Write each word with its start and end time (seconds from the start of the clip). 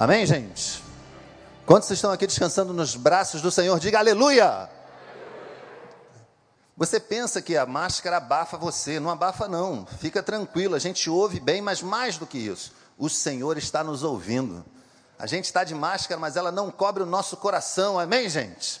Amém, 0.00 0.24
gente? 0.24 0.82
Quantos 1.66 1.90
estão 1.90 2.10
aqui 2.10 2.26
descansando 2.26 2.72
nos 2.72 2.96
braços 2.96 3.42
do 3.42 3.50
Senhor? 3.50 3.78
Diga 3.78 3.98
aleluia! 3.98 4.66
Você 6.74 6.98
pensa 6.98 7.42
que 7.42 7.54
a 7.54 7.66
máscara 7.66 8.16
abafa 8.16 8.56
você, 8.56 8.98
não 8.98 9.10
abafa 9.10 9.46
não. 9.46 9.84
Fica 9.84 10.22
tranquilo, 10.22 10.74
a 10.74 10.78
gente 10.78 11.10
ouve 11.10 11.38
bem, 11.38 11.60
mas 11.60 11.82
mais 11.82 12.16
do 12.16 12.26
que 12.26 12.38
isso, 12.38 12.72
o 12.96 13.10
Senhor 13.10 13.58
está 13.58 13.84
nos 13.84 14.02
ouvindo. 14.02 14.64
A 15.18 15.26
gente 15.26 15.44
está 15.44 15.64
de 15.64 15.74
máscara, 15.74 16.18
mas 16.18 16.34
ela 16.34 16.50
não 16.50 16.70
cobre 16.70 17.02
o 17.02 17.06
nosso 17.06 17.36
coração, 17.36 18.00
amém, 18.00 18.26
gente? 18.30 18.80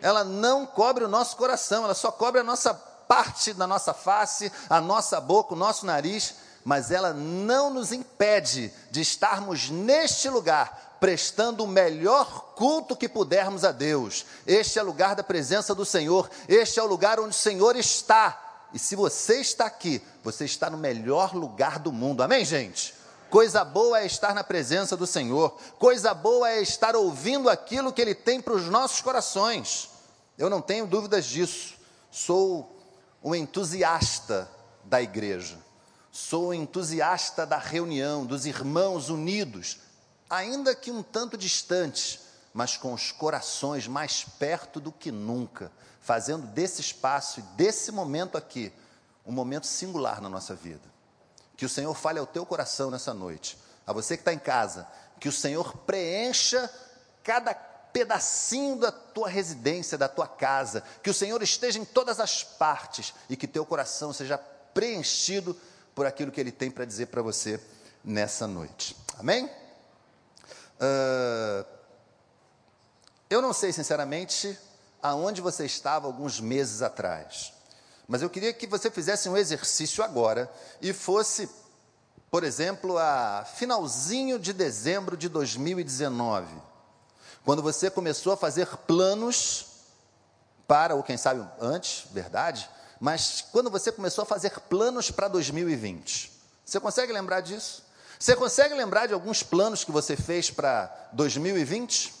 Ela 0.00 0.22
não 0.22 0.64
cobre 0.64 1.02
o 1.02 1.08
nosso 1.08 1.36
coração, 1.36 1.82
ela 1.82 1.94
só 1.94 2.12
cobre 2.12 2.42
a 2.42 2.44
nossa 2.44 2.72
parte 2.72 3.52
da 3.52 3.66
nossa 3.66 3.92
face, 3.92 4.52
a 4.68 4.80
nossa 4.80 5.20
boca, 5.20 5.52
o 5.52 5.58
nosso 5.58 5.84
nariz, 5.84 6.32
mas 6.64 6.90
ela 6.90 7.12
não 7.12 7.72
nos 7.72 7.92
impede 7.92 8.72
de 8.90 9.00
estarmos 9.00 9.70
neste 9.70 10.28
lugar, 10.28 10.96
prestando 11.00 11.64
o 11.64 11.68
melhor 11.68 12.54
culto 12.54 12.96
que 12.96 13.08
pudermos 13.08 13.64
a 13.64 13.72
Deus. 13.72 14.26
Este 14.46 14.78
é 14.78 14.82
o 14.82 14.86
lugar 14.86 15.14
da 15.16 15.22
presença 15.22 15.74
do 15.74 15.84
Senhor, 15.84 16.30
este 16.48 16.78
é 16.78 16.82
o 16.82 16.86
lugar 16.86 17.18
onde 17.18 17.30
o 17.30 17.38
Senhor 17.38 17.76
está. 17.76 18.68
E 18.72 18.78
se 18.78 18.94
você 18.94 19.40
está 19.40 19.66
aqui, 19.66 20.02
você 20.22 20.44
está 20.44 20.70
no 20.70 20.76
melhor 20.76 21.34
lugar 21.34 21.78
do 21.78 21.90
mundo, 21.90 22.22
amém, 22.22 22.44
gente? 22.44 22.94
Coisa 23.30 23.64
boa 23.64 24.00
é 24.00 24.06
estar 24.06 24.34
na 24.34 24.42
presença 24.42 24.96
do 24.96 25.06
Senhor, 25.06 25.56
coisa 25.78 26.12
boa 26.12 26.50
é 26.50 26.60
estar 26.60 26.96
ouvindo 26.96 27.48
aquilo 27.48 27.92
que 27.92 28.02
Ele 28.02 28.14
tem 28.14 28.40
para 28.40 28.54
os 28.54 28.66
nossos 28.66 29.00
corações. 29.00 29.88
Eu 30.36 30.50
não 30.50 30.60
tenho 30.60 30.86
dúvidas 30.86 31.26
disso. 31.26 31.74
Sou 32.10 32.76
um 33.22 33.34
entusiasta 33.34 34.50
da 34.84 35.00
igreja, 35.00 35.58
sou 36.10 36.52
entusiasta 36.52 37.46
da 37.46 37.58
reunião, 37.58 38.26
dos 38.26 38.46
irmãos 38.46 39.08
unidos, 39.08 39.78
ainda 40.28 40.74
que 40.74 40.90
um 40.90 41.02
tanto 41.02 41.36
distantes, 41.36 42.20
mas 42.52 42.76
com 42.76 42.92
os 42.92 43.12
corações 43.12 43.86
mais 43.86 44.24
perto 44.24 44.80
do 44.80 44.90
que 44.90 45.12
nunca, 45.12 45.70
fazendo 46.00 46.46
desse 46.46 46.80
espaço 46.80 47.40
e 47.40 47.42
desse 47.56 47.92
momento 47.92 48.36
aqui 48.36 48.72
um 49.24 49.32
momento 49.32 49.66
singular 49.66 50.20
na 50.20 50.28
nossa 50.28 50.54
vida. 50.54 50.88
Que 51.56 51.64
o 51.64 51.68
Senhor 51.68 51.94
fale 51.94 52.18
ao 52.18 52.26
teu 52.26 52.44
coração 52.44 52.90
nessa 52.90 53.14
noite. 53.14 53.56
A 53.86 53.92
você 53.92 54.16
que 54.16 54.22
está 54.22 54.32
em 54.32 54.38
casa, 54.38 54.88
que 55.20 55.28
o 55.28 55.32
Senhor 55.32 55.76
preencha 55.78 56.72
cada 57.22 57.54
pedacinho 57.54 58.76
da 58.76 58.90
tua 58.90 59.28
residência, 59.28 59.98
da 59.98 60.08
tua 60.08 60.26
casa, 60.26 60.82
que 61.02 61.10
o 61.10 61.14
Senhor 61.14 61.42
esteja 61.42 61.78
em 61.78 61.84
todas 61.84 62.18
as 62.18 62.42
partes 62.42 63.14
e 63.28 63.36
que 63.36 63.46
teu 63.46 63.64
coração 63.66 64.12
seja 64.12 64.38
preenchido 64.72 65.56
por 65.94 66.06
aquilo 66.06 66.30
que 66.30 66.40
Ele 66.40 66.52
tem 66.52 66.70
para 66.70 66.84
dizer 66.84 67.06
para 67.06 67.22
você 67.22 67.60
nessa 68.04 68.46
noite. 68.46 68.96
Amém? 69.18 69.46
Uh, 70.80 71.64
eu 73.28 73.42
não 73.42 73.52
sei, 73.52 73.72
sinceramente, 73.72 74.58
aonde 75.02 75.40
você 75.40 75.64
estava 75.64 76.06
alguns 76.06 76.40
meses 76.40 76.82
atrás. 76.82 77.52
Mas 78.08 78.22
eu 78.22 78.30
queria 78.30 78.52
que 78.52 78.66
você 78.66 78.90
fizesse 78.90 79.28
um 79.28 79.36
exercício 79.36 80.02
agora 80.02 80.50
e 80.82 80.92
fosse, 80.92 81.48
por 82.30 82.42
exemplo, 82.42 82.98
a 82.98 83.44
finalzinho 83.44 84.38
de 84.38 84.52
dezembro 84.52 85.16
de 85.16 85.28
2019, 85.28 86.60
quando 87.44 87.62
você 87.62 87.88
começou 87.88 88.32
a 88.32 88.36
fazer 88.36 88.66
planos 88.78 89.66
para, 90.66 90.94
ou 90.94 91.02
quem 91.02 91.16
sabe 91.16 91.46
antes, 91.60 92.06
verdade, 92.10 92.68
mas 93.00 93.40
quando 93.50 93.70
você 93.70 93.90
começou 93.90 94.22
a 94.22 94.26
fazer 94.26 94.50
planos 94.60 95.10
para 95.10 95.26
2020. 95.26 96.30
Você 96.64 96.78
consegue 96.78 97.12
lembrar 97.12 97.40
disso? 97.40 97.82
Você 98.18 98.36
consegue 98.36 98.74
lembrar 98.74 99.06
de 99.06 99.14
alguns 99.14 99.42
planos 99.42 99.82
que 99.82 99.90
você 99.90 100.14
fez 100.14 100.50
para 100.50 101.08
2020? 101.12 102.14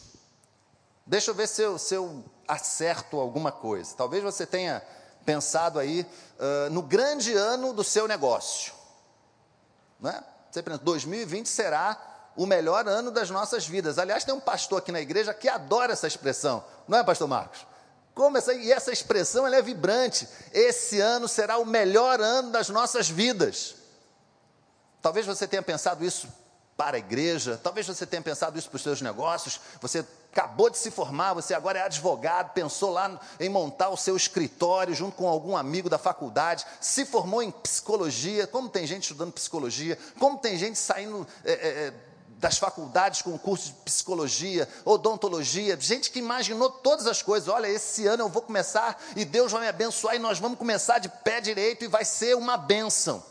Deixa 1.04 1.30
eu 1.30 1.34
ver 1.34 1.46
se 1.46 1.60
eu, 1.60 1.78
se 1.78 1.94
eu 1.94 2.24
acerto 2.48 3.20
alguma 3.20 3.52
coisa. 3.52 3.94
Talvez 3.94 4.22
você 4.22 4.46
tenha 4.46 4.82
pensado 5.26 5.78
aí 5.78 6.06
uh, 6.38 6.70
no 6.70 6.80
grande 6.80 7.34
ano 7.34 7.74
do 7.74 7.84
seu 7.84 8.08
negócio. 8.08 8.72
Né? 10.00 10.24
Você 10.50 10.62
pensa, 10.62 10.78
2020 10.78 11.46
será 11.46 12.30
o 12.34 12.46
melhor 12.46 12.88
ano 12.88 13.10
das 13.10 13.28
nossas 13.28 13.66
vidas. 13.66 13.98
Aliás, 13.98 14.24
tem 14.24 14.34
um 14.34 14.40
pastor 14.40 14.78
aqui 14.78 14.90
na 14.90 15.00
igreja 15.00 15.34
que 15.34 15.48
adora 15.48 15.92
essa 15.92 16.06
expressão, 16.06 16.64
não 16.88 16.96
é, 16.96 17.04
pastor 17.04 17.28
Marcos? 17.28 17.66
Como 18.14 18.36
essa, 18.36 18.52
e 18.52 18.72
essa 18.72 18.92
expressão 18.92 19.46
é 19.46 19.62
vibrante. 19.62 20.28
Esse 20.52 21.00
ano 21.00 21.28
será 21.28 21.58
o 21.58 21.66
melhor 21.66 22.20
ano 22.20 22.50
das 22.50 22.68
nossas 22.68 23.08
vidas. 23.08 23.76
Talvez 25.00 25.24
você 25.26 25.46
tenha 25.46 25.62
pensado 25.62 26.04
isso 26.04 26.28
para 26.76 26.96
a 26.96 26.98
igreja, 26.98 27.60
talvez 27.62 27.86
você 27.86 28.06
tenha 28.06 28.22
pensado 28.22 28.58
isso 28.58 28.70
para 28.70 28.76
os 28.76 28.82
seus 28.82 29.02
negócios, 29.02 29.60
você 29.82 30.02
acabou 30.32 30.70
de 30.70 30.78
se 30.78 30.90
formar, 30.90 31.34
você 31.34 31.52
agora 31.52 31.78
é 31.78 31.82
advogado, 31.82 32.54
pensou 32.54 32.90
lá 32.90 33.20
em 33.38 33.50
montar 33.50 33.90
o 33.90 33.98
seu 33.98 34.16
escritório 34.16 34.94
junto 34.94 35.14
com 35.14 35.28
algum 35.28 35.54
amigo 35.58 35.90
da 35.90 35.98
faculdade, 35.98 36.64
se 36.80 37.04
formou 37.04 37.42
em 37.42 37.50
psicologia, 37.50 38.46
como 38.46 38.70
tem 38.70 38.86
gente 38.86 39.02
estudando 39.02 39.30
psicologia, 39.30 39.98
como 40.18 40.38
tem 40.38 40.56
gente 40.56 40.78
saindo 40.78 41.26
é, 41.44 41.52
é, 41.52 41.92
das 42.40 42.56
faculdades 42.56 43.20
com 43.20 43.38
curso 43.38 43.66
de 43.66 43.74
psicologia, 43.84 44.66
odontologia, 44.86 45.78
gente 45.78 46.10
que 46.10 46.18
imaginou 46.18 46.70
todas 46.70 47.06
as 47.06 47.20
coisas, 47.20 47.48
olha, 47.50 47.68
esse 47.68 48.06
ano 48.06 48.24
eu 48.24 48.28
vou 48.30 48.40
começar 48.40 48.98
e 49.14 49.26
Deus 49.26 49.52
vai 49.52 49.60
me 49.60 49.68
abençoar 49.68 50.16
e 50.16 50.18
nós 50.18 50.38
vamos 50.38 50.58
começar 50.58 50.98
de 50.98 51.10
pé 51.10 51.42
direito 51.42 51.84
e 51.84 51.88
vai 51.88 52.02
ser 52.02 52.34
uma 52.34 52.56
bênção. 52.56 53.22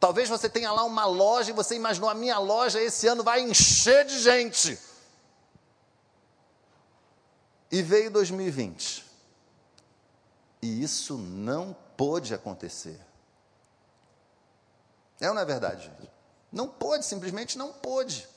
Talvez 0.00 0.28
você 0.28 0.48
tenha 0.48 0.72
lá 0.72 0.82
uma 0.82 1.04
loja 1.06 1.50
e 1.50 1.54
você 1.54 1.76
imaginou 1.76 2.10
a 2.10 2.14
minha 2.14 2.38
loja 2.38 2.82
esse 2.82 3.06
ano 3.06 3.22
vai 3.22 3.40
encher 3.40 4.04
de 4.04 4.18
gente 4.18 4.76
e 7.70 7.82
veio 7.82 8.10
2020. 8.10 9.04
E 10.60 10.82
isso 10.82 11.16
não 11.16 11.74
pôde 11.96 12.34
acontecer. 12.34 13.00
É 15.20 15.28
ou 15.28 15.34
não 15.34 15.42
é 15.42 15.44
verdade, 15.44 15.84
gente? 15.84 16.10
Não 16.50 16.66
pôde, 16.66 17.06
simplesmente 17.06 17.56
não 17.56 17.72
pôde. 17.72 18.28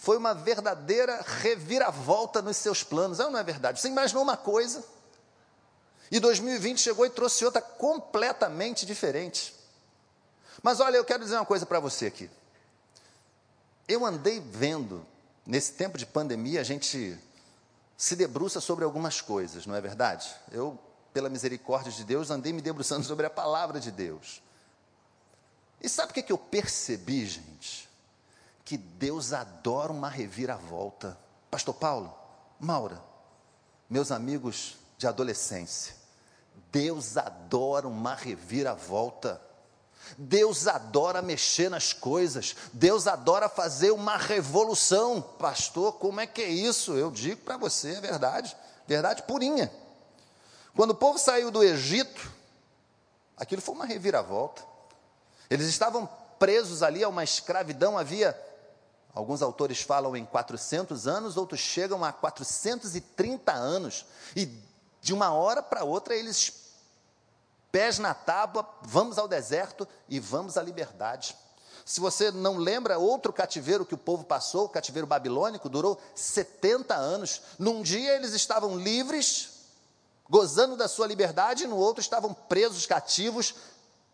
Foi 0.00 0.16
uma 0.16 0.32
verdadeira 0.32 1.22
reviravolta 1.42 2.40
nos 2.40 2.56
seus 2.56 2.82
planos. 2.82 3.20
Ou 3.20 3.30
não 3.30 3.38
é 3.38 3.42
verdade? 3.42 3.78
Você 3.78 3.88
imaginou 3.88 4.22
uma 4.22 4.34
coisa, 4.36 4.82
e 6.10 6.18
2020 6.18 6.78
chegou 6.78 7.04
e 7.04 7.10
trouxe 7.10 7.44
outra 7.44 7.60
completamente 7.60 8.86
diferente. 8.86 9.54
Mas 10.62 10.80
olha, 10.80 10.96
eu 10.96 11.04
quero 11.04 11.22
dizer 11.22 11.36
uma 11.36 11.44
coisa 11.44 11.66
para 11.66 11.78
você 11.78 12.06
aqui. 12.06 12.30
Eu 13.86 14.06
andei 14.06 14.40
vendo, 14.40 15.06
nesse 15.44 15.74
tempo 15.74 15.98
de 15.98 16.06
pandemia, 16.06 16.62
a 16.62 16.64
gente 16.64 17.18
se 17.94 18.16
debruça 18.16 18.58
sobre 18.58 18.86
algumas 18.86 19.20
coisas, 19.20 19.66
não 19.66 19.76
é 19.76 19.82
verdade? 19.82 20.34
Eu, 20.50 20.78
pela 21.12 21.28
misericórdia 21.28 21.92
de 21.92 22.04
Deus, 22.04 22.30
andei 22.30 22.54
me 22.54 22.62
debruçando 22.62 23.04
sobre 23.06 23.26
a 23.26 23.30
palavra 23.30 23.78
de 23.78 23.90
Deus. 23.90 24.40
E 25.78 25.90
sabe 25.90 26.12
o 26.12 26.14
que, 26.14 26.22
que 26.22 26.32
eu 26.32 26.38
percebi, 26.38 27.26
gente? 27.26 27.89
Que 28.64 28.76
Deus 28.76 29.32
adora 29.32 29.92
uma 29.92 30.08
reviravolta. 30.08 31.18
Pastor 31.50 31.74
Paulo, 31.74 32.14
Maura, 32.58 33.02
meus 33.88 34.12
amigos 34.12 34.76
de 34.96 35.06
adolescência, 35.06 35.94
Deus 36.70 37.16
adora 37.16 37.88
uma 37.88 38.14
reviravolta. 38.14 39.40
Deus 40.16 40.66
adora 40.66 41.22
mexer 41.22 41.68
nas 41.68 41.92
coisas, 41.92 42.56
Deus 42.72 43.06
adora 43.06 43.48
fazer 43.48 43.90
uma 43.90 44.16
revolução. 44.16 45.20
Pastor, 45.20 45.94
como 45.94 46.20
é 46.20 46.26
que 46.26 46.42
é 46.42 46.48
isso? 46.48 46.94
Eu 46.94 47.10
digo 47.10 47.42
para 47.42 47.56
você, 47.56 47.94
é 47.94 48.00
verdade, 48.00 48.56
verdade 48.86 49.22
purinha. 49.22 49.70
Quando 50.74 50.90
o 50.90 50.96
povo 50.96 51.18
saiu 51.18 51.50
do 51.50 51.62
Egito, 51.62 52.32
aquilo 53.36 53.60
foi 53.60 53.74
uma 53.74 53.86
reviravolta. 53.86 54.62
Eles 55.48 55.66
estavam 55.66 56.08
presos 56.38 56.82
ali 56.82 57.04
a 57.04 57.08
uma 57.08 57.24
escravidão, 57.24 57.98
havia, 57.98 58.38
alguns 59.14 59.42
autores 59.42 59.80
falam 59.80 60.16
em 60.16 60.24
400 60.24 61.06
anos, 61.06 61.36
outros 61.36 61.60
chegam 61.60 62.04
a 62.04 62.12
430 62.12 63.52
anos, 63.52 64.06
e 64.34 64.46
de 65.00 65.12
uma 65.12 65.32
hora 65.32 65.62
para 65.62 65.84
outra 65.84 66.14
eles 66.14 66.52
pés 67.72 67.98
na 67.98 68.14
tábua, 68.14 68.68
vamos 68.82 69.18
ao 69.18 69.28
deserto 69.28 69.86
e 70.08 70.18
vamos 70.18 70.56
à 70.56 70.62
liberdade. 70.62 71.36
Se 71.84 72.00
você 72.00 72.30
não 72.30 72.56
lembra, 72.56 72.98
outro 72.98 73.32
cativeiro 73.32 73.86
que 73.86 73.94
o 73.94 73.98
povo 73.98 74.24
passou, 74.24 74.66
o 74.66 74.68
cativeiro 74.68 75.06
babilônico, 75.06 75.68
durou 75.68 76.00
70 76.14 76.94
anos. 76.94 77.42
Num 77.58 77.82
dia 77.82 78.14
eles 78.14 78.32
estavam 78.32 78.78
livres, 78.78 79.50
gozando 80.28 80.76
da 80.76 80.88
sua 80.88 81.06
liberdade, 81.06 81.64
e 81.64 81.66
no 81.66 81.76
outro 81.76 82.00
estavam 82.00 82.32
presos, 82.34 82.86
cativos 82.86 83.54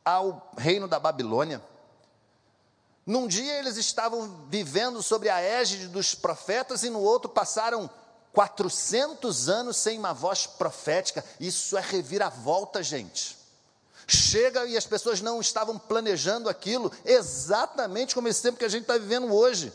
ao 0.04 0.50
reino 0.56 0.87
da 0.87 0.98
Babilônia. 0.98 1.62
Num 3.06 3.29
dia 3.29 3.61
eles 3.61 3.76
estavam 3.76 4.47
vivendo 4.49 5.00
sobre 5.00 5.29
a 5.29 5.41
égide 5.41 5.87
dos 5.87 6.12
profetas, 6.12 6.82
e 6.82 6.91
no 6.91 7.00
outro 7.00 7.31
passaram 7.31 7.88
400 8.32 9.49
anos 9.49 9.76
sem 9.76 9.97
uma 9.97 10.12
voz 10.12 10.47
profética. 10.47 11.25
Isso 11.38 11.79
é 11.79 11.81
reviravolta, 11.81 12.82
gente. 12.82 13.38
Chega 14.08 14.67
e 14.67 14.76
as 14.76 14.87
pessoas 14.87 15.20
não 15.20 15.41
estavam 15.41 15.79
planejando 15.79 16.49
aquilo 16.49 16.93
exatamente 17.05 18.14
como 18.14 18.29
esse 18.29 18.43
tempo 18.43 18.58
que 18.58 18.64
a 18.64 18.69
gente 18.69 18.82
está 18.82 18.99
vivendo 18.99 19.32
hoje. 19.32 19.73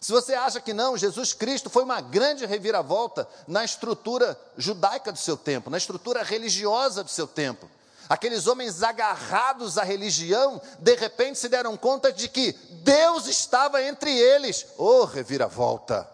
Se 0.00 0.12
você 0.12 0.34
acha 0.34 0.60
que 0.60 0.72
não, 0.72 0.96
Jesus 0.96 1.32
Cristo 1.32 1.68
foi 1.68 1.82
uma 1.82 2.00
grande 2.00 2.46
reviravolta 2.46 3.28
na 3.46 3.64
estrutura 3.64 4.38
judaica 4.56 5.10
do 5.10 5.18
seu 5.18 5.36
tempo, 5.36 5.70
na 5.70 5.78
estrutura 5.78 6.22
religiosa 6.22 7.02
do 7.02 7.10
seu 7.10 7.26
tempo. 7.26 7.68
Aqueles 8.08 8.46
homens 8.46 8.82
agarrados 8.82 9.76
à 9.76 9.82
religião, 9.82 10.60
de 10.78 10.94
repente 10.94 11.38
se 11.38 11.48
deram 11.48 11.76
conta 11.76 12.10
de 12.10 12.28
que 12.28 12.52
Deus 12.82 13.26
estava 13.26 13.82
entre 13.82 14.10
eles. 14.10 14.66
Oh, 14.78 15.04
reviravolta! 15.04 16.08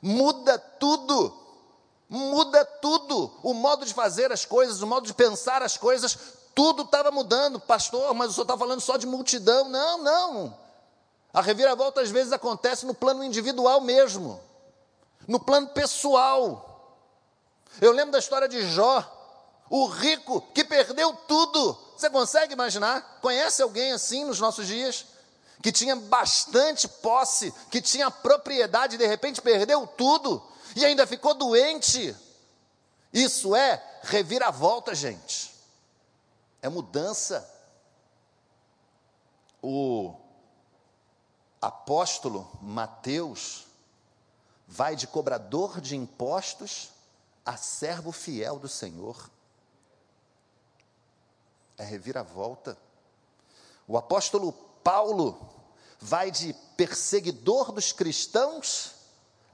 Muda 0.00 0.58
tudo, 0.58 1.36
muda 2.08 2.64
tudo. 2.64 3.32
O 3.42 3.52
modo 3.52 3.84
de 3.84 3.92
fazer 3.92 4.32
as 4.32 4.44
coisas, 4.44 4.80
o 4.80 4.86
modo 4.86 5.06
de 5.06 5.12
pensar 5.12 5.62
as 5.62 5.76
coisas, 5.76 6.16
tudo 6.54 6.82
estava 6.84 7.10
mudando. 7.10 7.60
Pastor, 7.60 8.14
mas 8.14 8.30
o 8.30 8.32
senhor 8.32 8.44
está 8.44 8.56
falando 8.56 8.80
só 8.80 8.96
de 8.96 9.06
multidão. 9.06 9.68
Não, 9.68 9.98
não. 9.98 10.56
A 11.34 11.42
reviravolta 11.42 12.00
às 12.00 12.10
vezes 12.10 12.32
acontece 12.32 12.86
no 12.86 12.94
plano 12.94 13.22
individual 13.22 13.80
mesmo, 13.82 14.40
no 15.28 15.38
plano 15.38 15.68
pessoal. 15.68 16.96
Eu 17.78 17.92
lembro 17.92 18.12
da 18.12 18.18
história 18.18 18.48
de 18.48 18.66
Jó, 18.70 19.15
o 19.68 19.86
rico 19.86 20.40
que 20.54 20.64
perdeu 20.64 21.12
tudo. 21.12 21.76
Você 21.96 22.10
consegue 22.10 22.52
imaginar? 22.52 23.18
Conhece 23.20 23.62
alguém 23.62 23.92
assim 23.92 24.24
nos 24.24 24.38
nossos 24.40 24.66
dias? 24.66 25.06
Que 25.62 25.72
tinha 25.72 25.96
bastante 25.96 26.86
posse, 26.86 27.52
que 27.70 27.80
tinha 27.80 28.10
propriedade 28.10 28.94
e 28.94 28.98
de 28.98 29.06
repente 29.06 29.40
perdeu 29.40 29.86
tudo 29.86 30.42
e 30.74 30.84
ainda 30.84 31.06
ficou 31.06 31.34
doente. 31.34 32.14
Isso 33.12 33.56
é 33.56 33.82
reviravolta, 34.02 34.94
gente. 34.94 35.54
É 36.60 36.68
mudança. 36.68 37.48
O 39.62 40.14
apóstolo 41.60 42.48
Mateus 42.60 43.66
vai 44.68 44.94
de 44.94 45.06
cobrador 45.06 45.80
de 45.80 45.96
impostos 45.96 46.90
a 47.44 47.56
servo 47.56 48.12
fiel 48.12 48.58
do 48.58 48.68
Senhor. 48.68 49.30
É 51.78 51.84
reviravolta. 51.84 52.76
O 53.86 53.96
apóstolo 53.96 54.52
Paulo 54.82 55.38
vai 56.00 56.30
de 56.30 56.54
perseguidor 56.76 57.72
dos 57.72 57.92
cristãos 57.92 58.92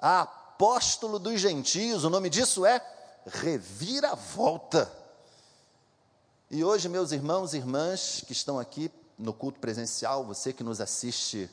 a 0.00 0.22
apóstolo 0.22 1.18
dos 1.18 1.40
gentios. 1.40 2.04
O 2.04 2.10
nome 2.10 2.30
disso 2.30 2.64
é 2.64 2.80
reviravolta. 3.26 4.90
E 6.50 6.62
hoje, 6.62 6.88
meus 6.88 7.12
irmãos 7.12 7.54
e 7.54 7.56
irmãs 7.56 8.22
que 8.26 8.32
estão 8.32 8.58
aqui 8.58 8.90
no 9.18 9.32
culto 9.32 9.58
presencial, 9.58 10.24
você 10.24 10.52
que 10.52 10.62
nos 10.62 10.80
assiste 10.80 11.48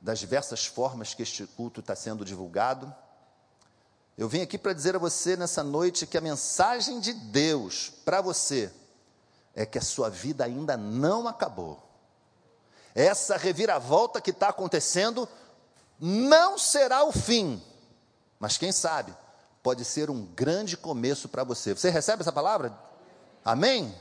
das 0.00 0.18
diversas 0.18 0.66
formas 0.66 1.14
que 1.14 1.22
este 1.22 1.46
culto 1.46 1.80
está 1.80 1.94
sendo 1.94 2.24
divulgado. 2.24 2.94
Eu 4.16 4.28
vim 4.28 4.40
aqui 4.40 4.56
para 4.56 4.72
dizer 4.72 4.96
a 4.96 4.98
você 4.98 5.36
nessa 5.36 5.62
noite 5.62 6.06
que 6.06 6.16
a 6.16 6.20
mensagem 6.20 7.00
de 7.00 7.12
Deus 7.12 7.92
para 8.04 8.20
você 8.20 8.72
é 9.56 9.66
que 9.66 9.78
a 9.78 9.82
sua 9.82 10.08
vida 10.08 10.44
ainda 10.44 10.76
não 10.76 11.26
acabou. 11.26 11.82
Essa 12.94 13.36
reviravolta 13.36 14.20
que 14.20 14.30
está 14.30 14.50
acontecendo 14.50 15.28
não 15.98 16.56
será 16.56 17.02
o 17.02 17.10
fim, 17.10 17.60
mas 18.38 18.56
quem 18.56 18.70
sabe 18.70 19.12
pode 19.62 19.84
ser 19.84 20.10
um 20.10 20.24
grande 20.24 20.76
começo 20.76 21.28
para 21.28 21.42
você. 21.42 21.74
Você 21.74 21.90
recebe 21.90 22.22
essa 22.22 22.30
palavra? 22.30 22.72
Amém? 23.44 23.92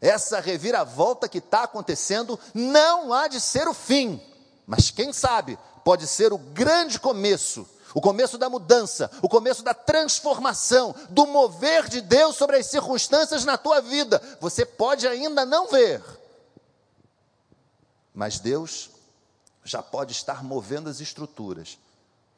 Essa 0.00 0.40
reviravolta 0.40 1.28
que 1.28 1.38
está 1.38 1.64
acontecendo 1.64 2.40
não 2.54 3.12
há 3.12 3.28
de 3.28 3.40
ser 3.40 3.68
o 3.68 3.74
fim 3.74 4.20
mas 4.66 4.90
quem 4.90 5.12
sabe 5.12 5.58
pode 5.84 6.06
ser 6.06 6.32
o 6.32 6.38
grande 6.38 6.98
começo, 6.98 7.68
o 7.94 8.00
começo 8.00 8.36
da 8.36 8.50
mudança, 8.50 9.08
o 9.22 9.28
começo 9.28 9.62
da 9.62 9.72
transformação, 9.72 10.94
do 11.10 11.26
mover 11.26 11.88
de 11.88 12.00
Deus 12.00 12.34
sobre 12.34 12.56
as 12.56 12.66
circunstâncias 12.66 13.44
na 13.44 13.56
tua 13.56 13.80
vida. 13.80 14.20
Você 14.40 14.66
pode 14.66 15.06
ainda 15.06 15.46
não 15.46 15.68
ver, 15.68 16.02
mas 18.12 18.40
Deus 18.40 18.90
já 19.62 19.80
pode 19.80 20.12
estar 20.12 20.42
movendo 20.42 20.90
as 20.90 21.00
estruturas 21.00 21.78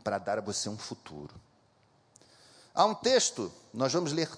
para 0.04 0.18
dar 0.18 0.38
a 0.38 0.42
você 0.42 0.68
um 0.68 0.78
futuro. 0.78 1.34
Há 2.74 2.84
um 2.84 2.94
texto, 2.94 3.50
nós 3.72 3.92
vamos 3.92 4.12
ler 4.12 4.30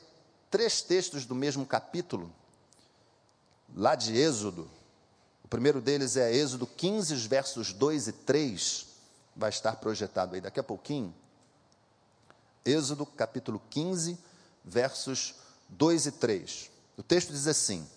três 0.48 0.80
textos 0.80 1.26
do 1.26 1.34
mesmo 1.34 1.66
capítulo, 1.66 2.32
lá 3.74 3.96
de 3.96 4.16
Êxodo, 4.16 4.70
o 5.44 5.48
primeiro 5.48 5.80
deles 5.80 6.16
é 6.16 6.32
Êxodo 6.32 6.66
15, 6.66 7.14
os 7.14 7.26
versos 7.26 7.72
2 7.72 8.08
e 8.08 8.12
3, 8.12 8.87
vai 9.38 9.50
estar 9.50 9.76
projetado 9.76 10.34
aí 10.34 10.40
daqui 10.40 10.58
a 10.58 10.64
pouquinho. 10.64 11.14
Êxodo 12.64 13.06
capítulo 13.06 13.62
15, 13.70 14.18
versos 14.64 15.36
2 15.68 16.06
e 16.06 16.12
3. 16.12 16.70
O 16.96 17.02
texto 17.04 17.32
diz 17.32 17.46
assim: 17.46 17.88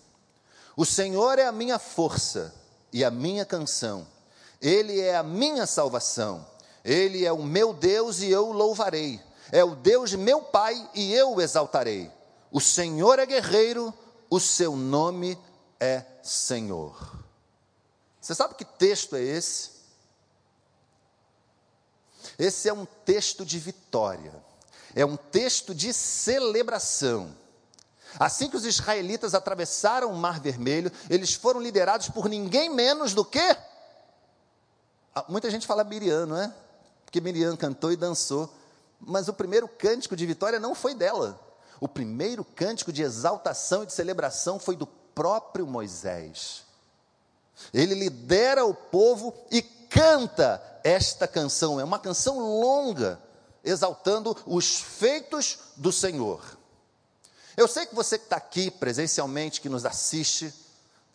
O 0.76 0.86
Senhor 0.86 1.40
é 1.40 1.46
a 1.46 1.52
minha 1.52 1.80
força 1.80 2.54
e 2.92 3.04
a 3.04 3.10
minha 3.10 3.44
canção, 3.44 4.06
Ele 4.60 5.00
é 5.00 5.16
a 5.16 5.22
minha 5.24 5.66
salvação, 5.66 6.46
Ele 6.84 7.26
é 7.26 7.32
o 7.32 7.42
meu 7.42 7.74
Deus 7.74 8.20
e 8.20 8.30
eu 8.30 8.48
o 8.48 8.52
louvarei, 8.52 9.20
é 9.50 9.64
o 9.64 9.74
Deus 9.74 10.10
de 10.10 10.16
meu 10.16 10.40
Pai 10.40 10.88
e 10.94 11.12
eu 11.12 11.34
o 11.34 11.40
exaltarei. 11.40 12.08
O 12.52 12.60
Senhor 12.60 13.18
é 13.18 13.26
guerreiro, 13.26 13.92
o 14.30 14.38
seu 14.38 14.76
nome 14.76 15.36
é 15.80 16.04
Senhor. 16.22 17.20
Você 18.20 18.32
sabe 18.32 18.54
que 18.54 18.64
texto 18.64 19.16
é 19.16 19.22
esse? 19.22 19.71
Esse 22.38 22.68
é 22.68 22.72
um 22.72 22.84
texto 22.84 23.44
de 23.44 23.58
vitória, 23.58 24.32
é 24.94 25.04
um 25.04 25.16
texto 25.16 25.74
de 25.74 25.92
celebração. 25.92 27.34
Assim 28.18 28.48
que 28.48 28.56
os 28.56 28.64
israelitas 28.64 29.34
atravessaram 29.34 30.10
o 30.10 30.16
Mar 30.16 30.40
Vermelho, 30.40 30.92
eles 31.08 31.34
foram 31.34 31.60
liderados 31.60 32.08
por 32.08 32.28
ninguém 32.28 32.68
menos 32.68 33.14
do 33.14 33.24
que. 33.24 33.56
Ah, 35.14 35.24
muita 35.28 35.50
gente 35.50 35.66
fala 35.66 35.84
Miriam, 35.84 36.26
não 36.26 36.36
é? 36.36 36.52
Porque 37.04 37.20
Miriam 37.20 37.56
cantou 37.56 37.92
e 37.92 37.96
dançou. 37.96 38.52
Mas 39.00 39.28
o 39.28 39.32
primeiro 39.32 39.66
cântico 39.66 40.14
de 40.14 40.24
vitória 40.26 40.60
não 40.60 40.74
foi 40.74 40.94
dela. 40.94 41.40
O 41.80 41.88
primeiro 41.88 42.44
cântico 42.44 42.92
de 42.92 43.02
exaltação 43.02 43.82
e 43.82 43.86
de 43.86 43.92
celebração 43.92 44.58
foi 44.58 44.76
do 44.76 44.86
próprio 44.86 45.66
Moisés. 45.66 46.64
Ele 47.72 47.94
lidera 47.94 48.64
o 48.64 48.74
povo 48.74 49.34
e 49.50 49.62
canta 49.62 50.62
esta 50.84 51.28
canção. 51.28 51.78
É 51.78 51.84
uma 51.84 51.98
canção 51.98 52.38
longa, 52.38 53.20
exaltando 53.64 54.36
os 54.46 54.80
feitos 54.80 55.58
do 55.76 55.92
Senhor. 55.92 56.42
Eu 57.56 57.68
sei 57.68 57.86
que 57.86 57.94
você 57.94 58.18
que 58.18 58.24
está 58.24 58.36
aqui 58.36 58.70
presencialmente, 58.70 59.60
que 59.60 59.68
nos 59.68 59.84
assiste, 59.84 60.52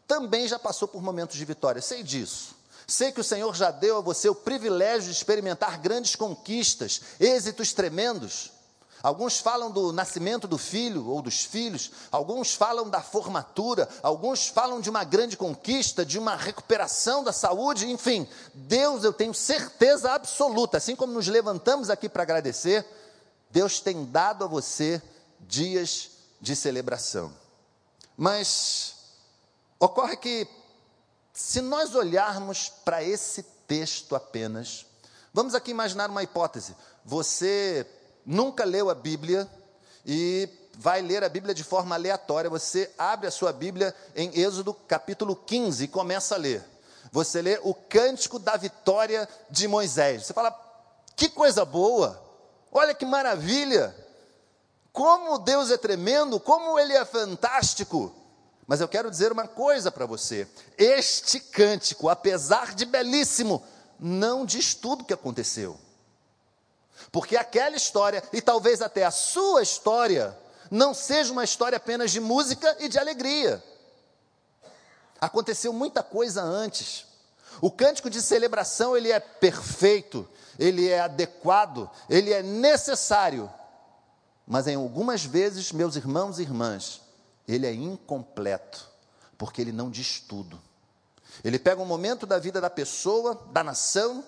também 0.07 0.47
já 0.47 0.59
passou 0.59 0.87
por 0.87 1.01
momentos 1.01 1.35
de 1.35 1.43
vitória, 1.43 1.81
sei 1.81 2.03
disso. 2.03 2.55
Sei 2.87 3.11
que 3.11 3.19
o 3.19 3.23
Senhor 3.23 3.53
já 3.53 3.69
deu 3.69 3.97
a 3.97 4.01
você 4.01 4.29
o 4.29 4.35
privilégio 4.35 5.11
de 5.11 5.17
experimentar 5.17 5.77
grandes 5.79 6.15
conquistas, 6.15 7.01
êxitos 7.19 7.73
tremendos. 7.73 8.51
Alguns 9.03 9.39
falam 9.39 9.69
do 9.69 9.93
nascimento 9.93 10.47
do 10.47 10.57
filho 10.57 11.07
ou 11.07 11.21
dos 11.21 11.43
filhos, 11.43 11.91
alguns 12.11 12.55
falam 12.55 12.89
da 12.89 13.01
formatura, 13.01 13.87
alguns 14.01 14.47
falam 14.47 14.81
de 14.81 14.89
uma 14.89 15.03
grande 15.03 15.37
conquista, 15.37 16.03
de 16.03 16.17
uma 16.17 16.35
recuperação 16.35 17.23
da 17.23 17.31
saúde, 17.31 17.89
enfim. 17.89 18.27
Deus, 18.53 19.03
eu 19.03 19.13
tenho 19.13 19.33
certeza 19.33 20.11
absoluta, 20.11 20.77
assim 20.77 20.95
como 20.95 21.13
nos 21.13 21.27
levantamos 21.27 21.89
aqui 21.89 22.09
para 22.09 22.23
agradecer, 22.23 22.85
Deus 23.51 23.79
tem 23.79 24.03
dado 24.05 24.43
a 24.43 24.47
você 24.47 25.01
dias 25.39 26.09
de 26.41 26.55
celebração. 26.55 27.31
Mas 28.17 28.95
ocorre 29.79 30.17
que, 30.17 30.47
se 31.31 31.61
nós 31.61 31.93
olharmos 31.93 32.69
para 32.83 33.03
esse 33.03 33.43
texto 33.67 34.15
apenas, 34.15 34.87
vamos 35.31 35.53
aqui 35.53 35.69
imaginar 35.69 36.09
uma 36.09 36.23
hipótese. 36.23 36.75
Você 37.05 37.85
nunca 38.27 38.65
leu 38.65 38.89
a 38.89 38.95
Bíblia 38.95 39.49
e 40.05 40.49
vai 40.75 41.01
ler 41.01 41.23
a 41.23 41.29
Bíblia 41.29 41.55
de 41.55 41.63
forma 41.63 41.95
aleatória, 41.95 42.49
você 42.49 42.91
abre 42.97 43.27
a 43.27 43.31
sua 43.31 43.53
Bíblia 43.53 43.95
em 44.15 44.37
Êxodo 44.37 44.73
capítulo 44.73 45.35
15 45.35 45.85
e 45.85 45.87
começa 45.87 46.35
a 46.35 46.37
ler. 46.37 46.63
Você 47.11 47.41
lê 47.41 47.57
o 47.63 47.73
cântico 47.73 48.37
da 48.37 48.57
vitória 48.57 49.27
de 49.49 49.67
Moisés. 49.67 50.25
Você 50.25 50.33
fala, 50.33 50.53
que 51.15 51.29
coisa 51.29 51.63
boa, 51.63 52.21
olha 52.71 52.93
que 52.93 53.05
maravilha, 53.05 53.95
como 54.91 55.39
Deus 55.39 55.71
é 55.71 55.77
tremendo, 55.77 56.39
como 56.39 56.77
Ele 56.77 56.93
é 56.93 57.05
fantástico. 57.05 58.13
Mas 58.67 58.81
eu 58.81 58.87
quero 58.89 59.09
dizer 59.09 59.31
uma 59.31 59.47
coisa 59.47 59.89
para 59.89 60.05
você: 60.05 60.45
este 60.77 61.39
cântico, 61.39 62.09
apesar 62.09 62.75
de 62.75 62.83
belíssimo, 62.85 63.63
não 63.97 64.45
diz 64.45 64.75
tudo 64.75 65.01
o 65.01 65.05
que 65.05 65.13
aconteceu. 65.13 65.79
Porque 67.11 67.35
aquela 67.35 67.75
história, 67.75 68.23
e 68.33 68.41
talvez 68.41 68.81
até 68.81 69.05
a 69.05 69.11
sua 69.11 69.61
história, 69.61 70.37
não 70.69 70.93
seja 70.93 71.31
uma 71.31 71.43
história 71.43 71.77
apenas 71.77 72.11
de 72.11 72.19
música 72.19 72.75
e 72.79 72.89
de 72.89 72.99
alegria. 72.99 73.63
Aconteceu 75.19 75.73
muita 75.73 76.03
coisa 76.03 76.41
antes. 76.41 77.05
O 77.61 77.71
cântico 77.71 78.09
de 78.09 78.21
celebração, 78.21 78.95
ele 78.95 79.11
é 79.11 79.19
perfeito, 79.19 80.27
ele 80.59 80.87
é 80.87 80.99
adequado, 80.99 81.89
ele 82.09 82.31
é 82.31 82.43
necessário. 82.43 83.49
Mas 84.45 84.67
em 84.67 84.75
algumas 84.75 85.23
vezes, 85.23 85.71
meus 85.71 85.95
irmãos 85.95 86.39
e 86.39 86.43
irmãs, 86.43 87.01
ele 87.47 87.65
é 87.65 87.73
incompleto, 87.73 88.87
porque 89.37 89.61
ele 89.61 89.71
não 89.71 89.89
diz 89.89 90.19
tudo. 90.19 90.61
Ele 91.43 91.57
pega 91.57 91.81
um 91.81 91.85
momento 91.85 92.25
da 92.25 92.39
vida 92.39 92.61
da 92.61 92.69
pessoa, 92.69 93.35
da 93.51 93.63
nação, 93.63 94.23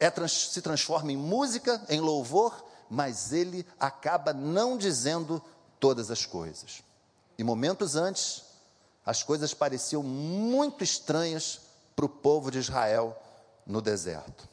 é, 0.00 0.10
se 0.26 0.62
transforma 0.62 1.12
em 1.12 1.16
música, 1.16 1.80
em 1.88 2.00
louvor, 2.00 2.64
mas 2.88 3.32
ele 3.32 3.66
acaba 3.78 4.32
não 4.32 4.76
dizendo 4.76 5.42
todas 5.78 6.10
as 6.10 6.24
coisas. 6.24 6.82
E 7.38 7.44
momentos 7.44 7.94
antes, 7.94 8.42
as 9.04 9.22
coisas 9.22 9.54
pareciam 9.54 10.02
muito 10.02 10.82
estranhas 10.82 11.60
para 11.94 12.06
o 12.06 12.08
povo 12.08 12.50
de 12.50 12.58
Israel 12.58 13.16
no 13.66 13.80
deserto. 13.82 14.48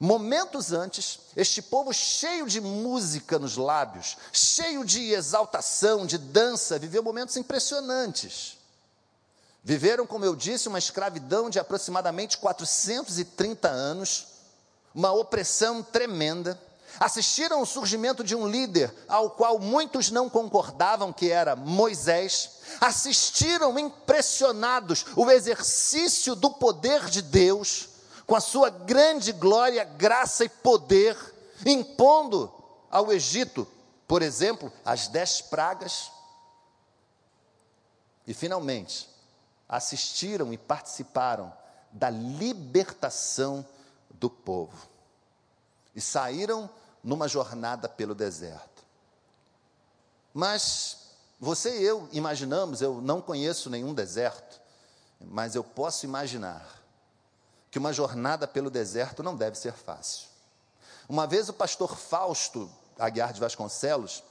Momentos 0.00 0.72
antes, 0.72 1.20
este 1.36 1.62
povo 1.62 1.92
cheio 1.92 2.48
de 2.48 2.60
música 2.60 3.38
nos 3.38 3.56
lábios, 3.56 4.16
cheio 4.32 4.84
de 4.84 5.12
exaltação, 5.12 6.04
de 6.04 6.18
dança, 6.18 6.78
viveu 6.78 7.04
momentos 7.04 7.36
impressionantes. 7.36 8.58
Viveram, 9.62 10.04
como 10.04 10.24
eu 10.24 10.34
disse, 10.34 10.66
uma 10.66 10.78
escravidão 10.78 11.48
de 11.48 11.60
aproximadamente 11.60 12.36
430 12.38 13.68
anos, 13.68 14.26
uma 14.94 15.12
opressão 15.12 15.82
tremenda. 15.82 16.60
Assistiram 17.00 17.62
o 17.62 17.66
surgimento 17.66 18.22
de 18.22 18.34
um 18.34 18.46
líder 18.46 18.94
ao 19.08 19.30
qual 19.30 19.58
muitos 19.58 20.10
não 20.10 20.28
concordavam, 20.28 21.12
que 21.12 21.30
era 21.30 21.56
Moisés. 21.56 22.58
Assistiram 22.80 23.78
impressionados 23.78 25.06
o 25.16 25.30
exercício 25.30 26.34
do 26.34 26.50
poder 26.50 27.06
de 27.06 27.22
Deus, 27.22 27.88
com 28.26 28.36
a 28.36 28.40
sua 28.40 28.68
grande 28.68 29.32
glória, 29.32 29.84
graça 29.84 30.44
e 30.44 30.48
poder, 30.48 31.16
impondo 31.64 32.52
ao 32.90 33.10
Egito, 33.10 33.66
por 34.06 34.20
exemplo, 34.20 34.70
as 34.84 35.08
dez 35.08 35.40
pragas. 35.40 36.12
E 38.26 38.34
finalmente, 38.34 39.08
assistiram 39.68 40.52
e 40.52 40.58
participaram 40.58 41.52
da 41.90 42.10
libertação 42.10 43.66
do 44.22 44.30
povo. 44.30 44.88
E 45.96 46.00
saíram 46.00 46.70
numa 47.02 47.26
jornada 47.26 47.88
pelo 47.88 48.14
deserto. 48.14 48.84
Mas 50.32 51.08
você 51.40 51.80
e 51.80 51.82
eu 51.82 52.08
imaginamos, 52.12 52.80
eu 52.80 53.02
não 53.02 53.20
conheço 53.20 53.68
nenhum 53.68 53.92
deserto, 53.92 54.60
mas 55.20 55.56
eu 55.56 55.64
posso 55.64 56.06
imaginar 56.06 56.80
que 57.68 57.80
uma 57.80 57.92
jornada 57.92 58.46
pelo 58.46 58.70
deserto 58.70 59.24
não 59.24 59.34
deve 59.34 59.58
ser 59.58 59.72
fácil. 59.72 60.28
Uma 61.08 61.26
vez 61.26 61.48
o 61.48 61.52
pastor 61.52 61.96
Fausto 61.96 62.70
Aguiar 62.96 63.32
de 63.32 63.40
Vasconcelos, 63.40 64.22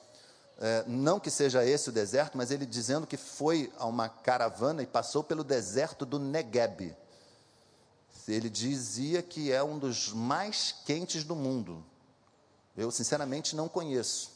é, 0.57 0.85
não 0.87 1.19
que 1.19 1.29
seja 1.29 1.65
esse 1.65 1.89
o 1.89 1.91
deserto, 1.91 2.37
mas 2.37 2.49
ele 2.49 2.65
dizendo 2.65 3.05
que 3.05 3.17
foi 3.17 3.73
a 3.77 3.85
uma 3.85 4.07
caravana 4.07 4.81
e 4.81 4.87
passou 4.87 5.21
pelo 5.21 5.43
deserto 5.43 6.05
do 6.05 6.17
Negueb. 6.17 6.95
Ele 8.31 8.49
dizia 8.49 9.21
que 9.21 9.51
é 9.51 9.63
um 9.63 9.77
dos 9.77 10.13
mais 10.13 10.75
quentes 10.85 11.23
do 11.23 11.35
mundo. 11.35 11.83
Eu, 12.75 12.89
sinceramente, 12.91 13.55
não 13.55 13.67
conheço. 13.67 14.31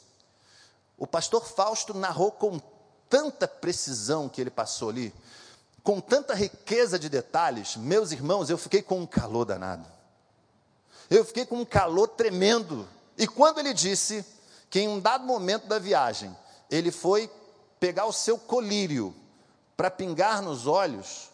O 0.98 1.06
pastor 1.06 1.46
Fausto 1.46 1.94
narrou 1.94 2.30
com 2.30 2.60
tanta 3.08 3.46
precisão 3.46 4.28
que 4.28 4.40
ele 4.40 4.50
passou 4.50 4.90
ali, 4.90 5.14
com 5.82 6.00
tanta 6.00 6.34
riqueza 6.34 6.98
de 6.98 7.08
detalhes, 7.08 7.76
meus 7.76 8.10
irmãos, 8.10 8.50
eu 8.50 8.58
fiquei 8.58 8.82
com 8.82 8.98
um 8.98 9.06
calor 9.06 9.44
danado. 9.44 9.86
Eu 11.08 11.24
fiquei 11.24 11.46
com 11.46 11.60
um 11.60 11.64
calor 11.64 12.08
tremendo. 12.08 12.88
E 13.16 13.26
quando 13.26 13.58
ele 13.58 13.72
disse 13.72 14.24
que 14.68 14.80
em 14.80 14.88
um 14.88 14.98
dado 14.98 15.24
momento 15.24 15.68
da 15.68 15.78
viagem, 15.78 16.36
ele 16.68 16.90
foi 16.90 17.30
pegar 17.78 18.06
o 18.06 18.12
seu 18.12 18.36
colírio 18.36 19.14
para 19.76 19.90
pingar 19.90 20.42
nos 20.42 20.66
olhos, 20.66 21.30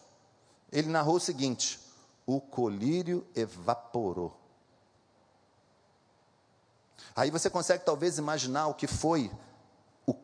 ele 0.71 0.87
narrou 0.87 1.15
o 1.15 1.19
seguinte: 1.19 1.79
o 2.25 2.39
colírio 2.39 3.25
evaporou. 3.35 4.37
Aí 7.15 7.29
você 7.29 7.49
consegue 7.49 7.83
talvez 7.83 8.17
imaginar 8.17 8.67
o 8.67 8.73
que 8.73 8.87
foi 8.87 9.31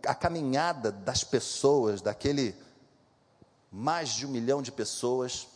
a 0.05 0.15
caminhada 0.15 0.91
das 0.91 1.23
pessoas, 1.23 2.01
daquele 2.01 2.55
mais 3.71 4.09
de 4.09 4.25
um 4.25 4.29
milhão 4.29 4.61
de 4.61 4.71
pessoas 4.71 5.47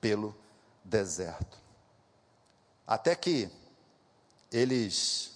pelo 0.00 0.34
deserto. 0.84 1.58
Até 2.86 3.14
que 3.14 3.50
eles 4.50 5.32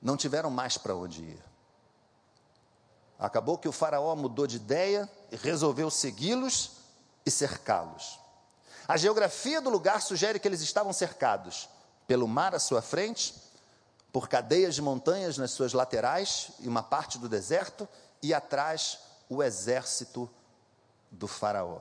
não 0.00 0.16
tiveram 0.16 0.50
mais 0.50 0.78
para 0.78 0.94
onde 0.94 1.22
ir. 1.22 1.44
Acabou 3.18 3.58
que 3.58 3.68
o 3.68 3.72
Faraó 3.72 4.14
mudou 4.14 4.46
de 4.46 4.56
ideia 4.56 5.10
e 5.30 5.36
resolveu 5.36 5.90
segui-los 5.90 6.72
e 7.24 7.30
cercá-los. 7.30 8.21
A 8.92 8.98
geografia 8.98 9.58
do 9.58 9.70
lugar 9.70 10.02
sugere 10.02 10.38
que 10.38 10.46
eles 10.46 10.60
estavam 10.60 10.92
cercados 10.92 11.66
pelo 12.06 12.28
mar 12.28 12.54
à 12.54 12.58
sua 12.58 12.82
frente, 12.82 13.34
por 14.12 14.28
cadeias 14.28 14.74
de 14.74 14.82
montanhas 14.82 15.38
nas 15.38 15.52
suas 15.52 15.72
laterais 15.72 16.50
e 16.60 16.68
uma 16.68 16.82
parte 16.82 17.16
do 17.16 17.26
deserto, 17.26 17.88
e 18.22 18.34
atrás 18.34 18.98
o 19.30 19.42
exército 19.42 20.28
do 21.10 21.26
Faraó. 21.26 21.80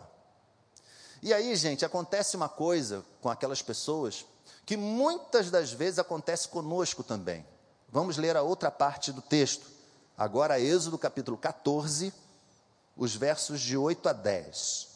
E 1.22 1.34
aí, 1.34 1.54
gente, 1.58 1.84
acontece 1.84 2.38
uma 2.38 2.48
coisa 2.48 3.04
com 3.20 3.30
aquelas 3.30 3.62
pessoas 3.62 4.26
que 4.66 4.78
muitas 4.78 5.52
das 5.52 5.74
vezes 5.74 6.00
acontece 6.00 6.48
conosco 6.48 7.04
também. 7.04 7.46
Vamos 7.90 8.16
ler 8.16 8.38
a 8.38 8.42
outra 8.42 8.72
parte 8.72 9.12
do 9.12 9.22
texto. 9.22 9.68
Agora, 10.18 10.62
Êxodo 10.62 10.98
capítulo 10.98 11.36
14, 11.38 12.14
os 12.96 13.14
versos 13.14 13.60
de 13.60 13.76
8 13.76 14.08
a 14.08 14.14
10. 14.14 14.91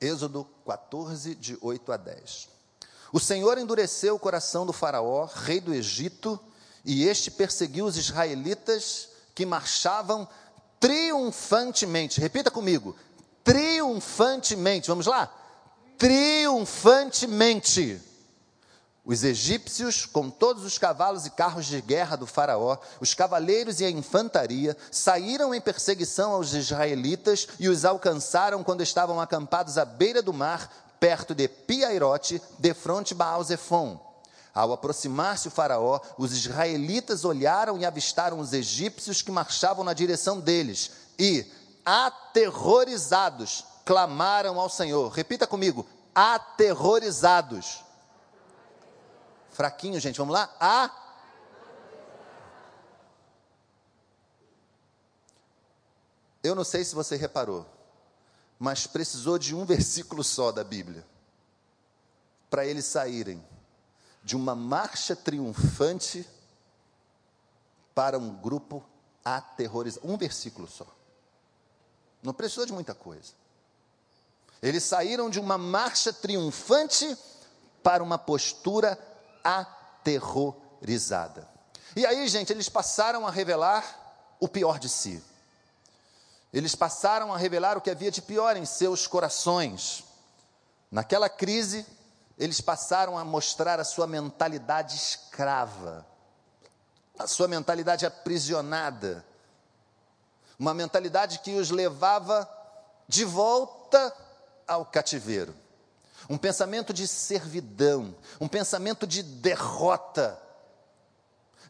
Êxodo 0.00 0.46
14, 0.66 1.34
de 1.34 1.58
8 1.60 1.92
a 1.92 1.96
10. 1.96 2.48
O 3.12 3.20
Senhor 3.20 3.58
endureceu 3.58 4.14
o 4.14 4.18
coração 4.18 4.66
do 4.66 4.72
Faraó, 4.72 5.24
rei 5.24 5.60
do 5.60 5.74
Egito, 5.74 6.38
e 6.84 7.04
este 7.04 7.30
perseguiu 7.30 7.86
os 7.86 7.96
israelitas 7.96 9.08
que 9.34 9.46
marchavam 9.46 10.28
triunfantemente. 10.78 12.20
Repita 12.20 12.50
comigo: 12.50 12.94
triunfantemente. 13.42 14.88
Vamos 14.88 15.06
lá? 15.06 15.32
Triunfantemente 15.96 18.02
os 19.06 19.22
egípcios, 19.22 20.04
com 20.04 20.28
todos 20.28 20.64
os 20.64 20.78
cavalos 20.78 21.26
e 21.26 21.30
carros 21.30 21.66
de 21.66 21.80
guerra 21.80 22.16
do 22.16 22.26
Faraó, 22.26 22.76
os 23.00 23.14
cavaleiros 23.14 23.80
e 23.80 23.84
a 23.84 23.90
infantaria, 23.90 24.76
saíram 24.90 25.54
em 25.54 25.60
perseguição 25.60 26.32
aos 26.32 26.52
israelitas 26.52 27.46
e 27.60 27.68
os 27.68 27.84
alcançaram 27.84 28.64
quando 28.64 28.82
estavam 28.82 29.20
acampados 29.20 29.78
à 29.78 29.84
beira 29.84 30.20
do 30.20 30.32
mar, 30.32 30.96
perto 30.98 31.36
de 31.36 31.46
Piairote, 31.46 32.42
de 32.58 32.74
fronte 32.74 33.14
Baal 33.14 33.44
Zephon. 33.44 34.04
Ao 34.52 34.72
aproximar-se 34.72 35.46
o 35.46 35.52
Faraó, 35.52 36.00
os 36.18 36.32
israelitas 36.32 37.24
olharam 37.24 37.78
e 37.78 37.86
avistaram 37.86 38.40
os 38.40 38.52
egípcios 38.52 39.22
que 39.22 39.30
marchavam 39.30 39.84
na 39.84 39.92
direção 39.92 40.40
deles 40.40 40.90
e, 41.16 41.46
aterrorizados, 41.84 43.64
clamaram 43.84 44.58
ao 44.58 44.68
Senhor. 44.68 45.12
Repita 45.12 45.46
comigo: 45.46 45.86
aterrorizados 46.12 47.85
Fraquinho, 49.56 49.98
gente, 49.98 50.18
vamos 50.18 50.34
lá? 50.34 50.54
A. 50.60 50.90
Eu 56.42 56.54
não 56.54 56.62
sei 56.62 56.84
se 56.84 56.94
você 56.94 57.16
reparou, 57.16 57.64
mas 58.58 58.86
precisou 58.86 59.38
de 59.38 59.54
um 59.54 59.64
versículo 59.64 60.22
só 60.22 60.52
da 60.52 60.62
Bíblia 60.62 61.06
para 62.50 62.66
eles 62.66 62.84
saírem 62.84 63.42
de 64.22 64.36
uma 64.36 64.54
marcha 64.54 65.16
triunfante 65.16 66.28
para 67.94 68.18
um 68.18 68.36
grupo 68.36 68.84
aterrorizado. 69.24 70.06
Um 70.06 70.18
versículo 70.18 70.68
só. 70.68 70.86
Não 72.22 72.34
precisou 72.34 72.66
de 72.66 72.74
muita 72.74 72.94
coisa. 72.94 73.32
Eles 74.60 74.82
saíram 74.82 75.30
de 75.30 75.40
uma 75.40 75.56
marcha 75.56 76.12
triunfante 76.12 77.16
para 77.82 78.02
uma 78.02 78.18
postura 78.18 79.15
aterrorizada. 79.46 81.48
E 81.94 82.04
aí, 82.04 82.26
gente, 82.28 82.52
eles 82.52 82.68
passaram 82.68 83.26
a 83.26 83.30
revelar 83.30 83.84
o 84.40 84.48
pior 84.48 84.78
de 84.78 84.88
si. 84.88 85.22
Eles 86.52 86.74
passaram 86.74 87.32
a 87.32 87.36
revelar 87.36 87.76
o 87.76 87.80
que 87.80 87.90
havia 87.90 88.10
de 88.10 88.22
pior 88.22 88.56
em 88.56 88.64
seus 88.64 89.06
corações. 89.06 90.04
Naquela 90.90 91.28
crise, 91.28 91.86
eles 92.38 92.60
passaram 92.60 93.16
a 93.16 93.24
mostrar 93.24 93.80
a 93.80 93.84
sua 93.84 94.06
mentalidade 94.06 94.96
escrava, 94.96 96.06
a 97.18 97.26
sua 97.26 97.48
mentalidade 97.48 98.04
aprisionada, 98.04 99.24
uma 100.58 100.74
mentalidade 100.74 101.38
que 101.40 101.54
os 101.54 101.70
levava 101.70 102.48
de 103.08 103.24
volta 103.24 104.14
ao 104.66 104.84
cativeiro. 104.84 105.54
Um 106.28 106.36
pensamento 106.36 106.92
de 106.92 107.06
servidão, 107.06 108.14
um 108.40 108.48
pensamento 108.48 109.06
de 109.06 109.22
derrota. 109.22 110.40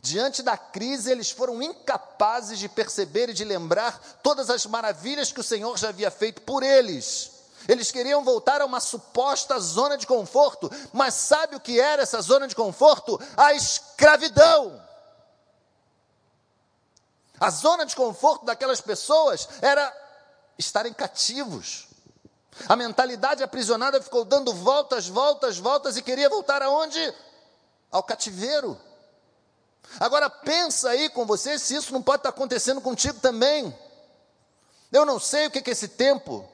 Diante 0.01 0.43
da 0.43 0.57
crise, 0.57 1.11
eles 1.11 1.31
foram 1.31 1.61
incapazes 1.63 2.59
de 2.59 2.69
perceber 2.69 3.31
e 3.31 3.35
de 3.35 3.45
lembrar 3.45 4.01
todas 4.23 4.49
as 4.49 4.65
maravilhas 4.65 5.33
que 5.33 5.41
o 5.41 5.45
Senhor 5.45 5.77
já 5.77 5.89
havia 5.89 6.11
feito 6.11 6.43
por 6.43 6.63
eles. 6.63 7.33
Eles 7.69 7.91
queriam 7.91 8.23
voltar 8.23 8.61
a 8.61 8.67
uma 8.67 8.81
suposta 8.81 9.59
zona 9.59 9.99
de 9.99 10.07
conforto, 10.07 10.71
mas 10.93 11.15
sabe 11.15 11.57
o 11.57 11.61
que 11.61 11.81
era 11.81 12.03
essa 12.03 12.21
zona 12.21 12.47
de 12.47 12.55
conforto? 12.55 13.21
A 13.37 13.55
escravidão. 13.55 14.81
A 17.41 17.51
zona 17.51 17.85
de 17.85 17.95
conforto 17.95 18.47
daquelas 18.47 18.81
pessoas 18.81 19.49
era 19.61 19.93
estarem 20.59 20.93
cativos. 20.93 21.89
A 22.69 22.77
mentalidade 22.77 23.43
aprisionada 23.43 24.01
ficou 24.01 24.25
dando 24.25 24.53
voltas, 24.53 25.09
voltas, 25.09 25.59
voltas 25.59 25.97
e 25.97 26.03
queria 26.03 26.29
voltar 26.29 26.63
aonde? 26.63 27.15
Ao 27.91 28.03
cativeiro. 28.03 28.79
Agora 30.01 30.29
pensa 30.29 30.91
aí 30.91 31.09
com 31.09 31.25
você 31.25 31.59
se 31.59 31.75
isso 31.75 31.93
não 31.93 32.03
pode 32.03 32.21
estar 32.21 32.31
acontecendo 32.31 32.81
contigo 32.81 33.21
também. 33.21 33.77
Eu 34.93 35.05
não 35.05 35.19
sei 35.21 35.47
o 35.47 35.51
que, 35.51 35.63
que 35.63 35.71
esse 35.71 35.89
tempo 35.89 36.49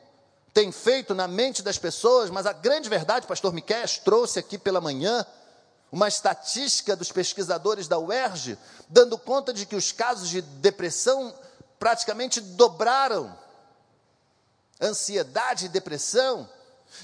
tem 0.52 0.70
feito 0.70 1.14
na 1.14 1.26
mente 1.26 1.62
das 1.62 1.78
pessoas, 1.78 2.30
mas 2.30 2.46
a 2.46 2.52
grande 2.52 2.88
verdade, 2.88 3.26
pastor 3.26 3.52
Miquel 3.52 3.84
trouxe 4.04 4.38
aqui 4.38 4.58
pela 4.58 4.80
manhã, 4.80 5.24
uma 5.90 6.08
estatística 6.08 6.96
dos 6.96 7.12
pesquisadores 7.12 7.88
da 7.88 7.98
UERJ, 7.98 8.58
dando 8.88 9.18
conta 9.18 9.52
de 9.52 9.66
que 9.66 9.76
os 9.76 9.92
casos 9.92 10.28
de 10.28 10.40
depressão 10.40 11.34
praticamente 11.78 12.40
dobraram. 12.40 13.36
Ansiedade 14.82 15.66
e 15.66 15.68
depressão. 15.68 16.48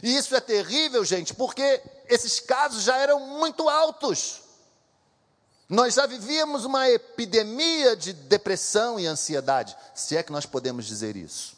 E 0.02 0.16
isso 0.16 0.34
é 0.34 0.40
terrível, 0.40 1.04
gente, 1.04 1.32
porque 1.32 1.82
esses 2.06 2.40
casos 2.40 2.82
já 2.82 2.96
eram 2.96 3.20
muito 3.20 3.68
altos. 3.68 4.42
Nós 5.68 5.94
já 5.94 6.06
vivíamos 6.06 6.64
uma 6.64 6.88
epidemia 6.88 7.94
de 7.94 8.12
depressão 8.14 8.98
e 8.98 9.06
ansiedade, 9.06 9.76
se 9.94 10.16
é 10.16 10.22
que 10.22 10.32
nós 10.32 10.46
podemos 10.46 10.86
dizer 10.86 11.14
isso. 11.14 11.56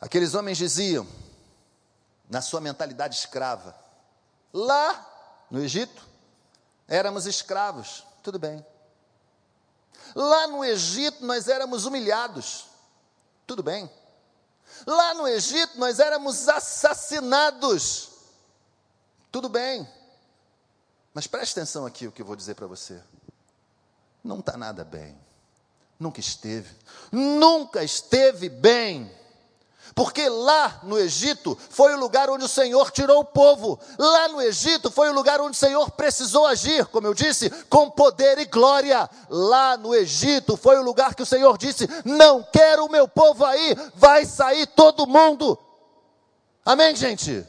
Aqueles 0.00 0.34
homens 0.34 0.58
diziam, 0.58 1.06
na 2.28 2.42
sua 2.42 2.60
mentalidade 2.60 3.14
escrava, 3.14 3.76
lá 4.52 5.46
no 5.48 5.62
Egito, 5.62 6.04
éramos 6.88 7.26
escravos, 7.26 8.04
tudo 8.20 8.36
bem. 8.36 8.66
Lá 10.16 10.48
no 10.48 10.64
Egito 10.64 11.24
nós 11.24 11.46
éramos 11.46 11.84
humilhados, 11.84 12.66
tudo 13.52 13.62
bem. 13.62 13.90
Lá 14.86 15.12
no 15.12 15.28
Egito 15.28 15.78
nós 15.78 15.98
éramos 16.00 16.48
assassinados, 16.48 18.08
tudo 19.30 19.46
bem. 19.46 19.86
Mas 21.12 21.26
preste 21.26 21.52
atenção 21.52 21.84
aqui 21.84 22.06
o 22.06 22.12
que 22.12 22.22
eu 22.22 22.26
vou 22.26 22.34
dizer 22.34 22.54
para 22.54 22.66
você. 22.66 22.98
Não 24.24 24.40
está 24.40 24.56
nada 24.56 24.84
bem. 24.84 25.14
Nunca 26.00 26.18
esteve. 26.18 26.74
Nunca 27.10 27.84
esteve 27.84 28.48
bem. 28.48 29.14
Porque 29.94 30.28
lá 30.28 30.80
no 30.82 30.98
Egito 30.98 31.58
foi 31.68 31.94
o 31.94 31.98
lugar 31.98 32.30
onde 32.30 32.44
o 32.44 32.48
Senhor 32.48 32.90
tirou 32.90 33.20
o 33.20 33.24
povo. 33.24 33.78
Lá 33.98 34.28
no 34.28 34.40
Egito 34.40 34.90
foi 34.90 35.10
o 35.10 35.12
lugar 35.12 35.40
onde 35.40 35.56
o 35.56 35.60
Senhor 35.60 35.90
precisou 35.90 36.46
agir, 36.46 36.86
como 36.86 37.06
eu 37.06 37.14
disse, 37.14 37.50
com 37.66 37.90
poder 37.90 38.38
e 38.38 38.46
glória. 38.46 39.08
Lá 39.28 39.76
no 39.76 39.94
Egito 39.94 40.56
foi 40.56 40.78
o 40.78 40.82
lugar 40.82 41.14
que 41.14 41.22
o 41.22 41.26
Senhor 41.26 41.58
disse: 41.58 41.86
Não 42.04 42.42
quero 42.42 42.86
o 42.86 42.90
meu 42.90 43.06
povo 43.06 43.44
aí, 43.44 43.76
vai 43.94 44.24
sair 44.24 44.66
todo 44.66 45.06
mundo. 45.06 45.58
Amém, 46.64 46.96
gente? 46.96 47.46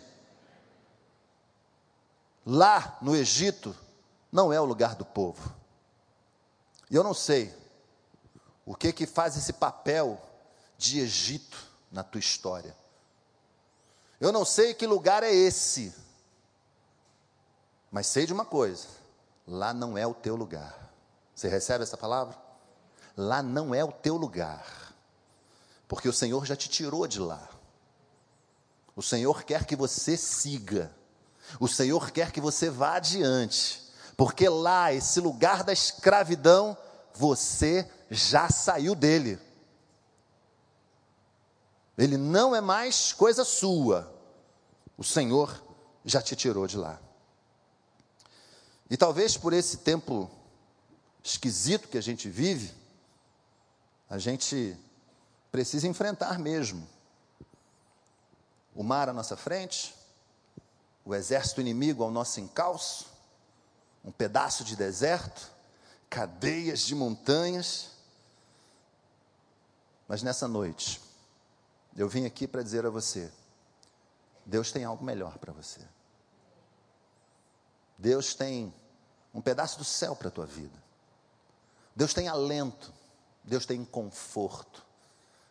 Lá 2.45 2.97
no 3.01 3.15
Egito 3.15 3.75
não 4.31 4.51
é 4.51 4.59
o 4.59 4.65
lugar 4.65 4.95
do 4.95 5.05
povo. 5.05 5.53
E 6.91 6.95
eu 6.95 7.03
não 7.03 7.13
sei 7.13 7.53
o 8.65 8.75
que 8.75 8.91
que 8.91 9.05
faz 9.05 9.37
esse 9.37 9.53
papel 9.53 10.21
de 10.77 10.99
Egito 10.99 11.72
na 11.93 12.03
tua 12.03 12.19
história. 12.19 12.75
Eu 14.19 14.31
não 14.31 14.43
sei 14.43 14.73
que 14.73 14.87
lugar 14.87 15.21
é 15.21 15.31
esse, 15.31 15.93
mas 17.91 18.07
sei 18.07 18.25
de 18.25 18.33
uma 18.33 18.43
coisa: 18.43 18.87
lá 19.47 19.73
não 19.73 19.97
é 19.97 20.05
o 20.05 20.13
teu 20.13 20.35
lugar. 20.35 20.91
Você 21.35 21.47
recebe 21.47 21.83
essa 21.83 21.95
palavra? 21.95 22.35
Lá 23.15 23.43
não 23.43 23.73
é 23.73 23.83
o 23.85 23.91
teu 23.91 24.17
lugar, 24.17 24.93
porque 25.87 26.09
o 26.09 26.13
Senhor 26.13 26.45
já 26.45 26.55
te 26.55 26.67
tirou 26.67 27.07
de 27.07 27.19
lá. 27.19 27.47
O 28.95 29.01
Senhor 29.01 29.43
quer 29.43 29.65
que 29.65 29.75
você 29.75 30.17
siga, 30.17 30.91
o 31.59 31.67
Senhor 31.67 32.11
quer 32.11 32.31
que 32.31 32.41
você 32.41 32.69
vá 32.69 32.95
adiante, 32.95 33.87
porque 34.17 34.49
lá, 34.49 34.91
esse 34.93 35.19
lugar 35.19 35.63
da 35.63 35.73
escravidão, 35.73 36.77
você 37.13 37.89
já 38.09 38.49
saiu 38.49 38.95
dele. 38.95 39.39
Ele 41.97 42.17
não 42.17 42.55
é 42.55 42.61
mais 42.61 43.13
coisa 43.13 43.43
sua. 43.43 44.11
O 44.97 45.03
Senhor 45.03 45.63
já 46.03 46.21
te 46.21 46.35
tirou 46.35 46.67
de 46.67 46.77
lá. 46.77 46.99
E 48.89 48.97
talvez 48.97 49.37
por 49.37 49.53
esse 49.53 49.77
tempo 49.77 50.29
esquisito 51.23 51.87
que 51.87 51.97
a 51.97 52.01
gente 52.01 52.29
vive, 52.29 52.73
a 54.09 54.17
gente 54.17 54.77
precisa 55.51 55.87
enfrentar 55.87 56.37
mesmo 56.37 56.87
o 58.75 58.83
mar 58.83 59.07
à 59.07 59.13
nossa 59.13 59.37
frente, 59.37 59.95
o 61.05 61.13
exército 61.13 61.61
inimigo 61.61 62.03
ao 62.03 62.11
nosso 62.11 62.39
encalço, 62.39 63.07
um 64.03 64.11
pedaço 64.11 64.63
de 64.63 64.75
deserto, 64.75 65.51
cadeias 66.09 66.81
de 66.81 66.95
montanhas. 66.95 67.91
Mas 70.07 70.21
nessa 70.21 70.47
noite, 70.47 71.01
eu 71.95 72.07
vim 72.09 72.25
aqui 72.25 72.47
para 72.47 72.63
dizer 72.63 72.85
a 72.85 72.89
você: 72.89 73.31
Deus 74.45 74.71
tem 74.71 74.83
algo 74.83 75.03
melhor 75.03 75.37
para 75.37 75.53
você. 75.53 75.81
Deus 77.97 78.33
tem 78.33 78.73
um 79.33 79.41
pedaço 79.41 79.77
do 79.77 79.83
céu 79.83 80.15
para 80.15 80.27
a 80.27 80.31
tua 80.31 80.45
vida. 80.45 80.81
Deus 81.95 82.13
tem 82.13 82.27
alento. 82.27 82.91
Deus 83.43 83.65
tem 83.65 83.83
conforto. 83.83 84.83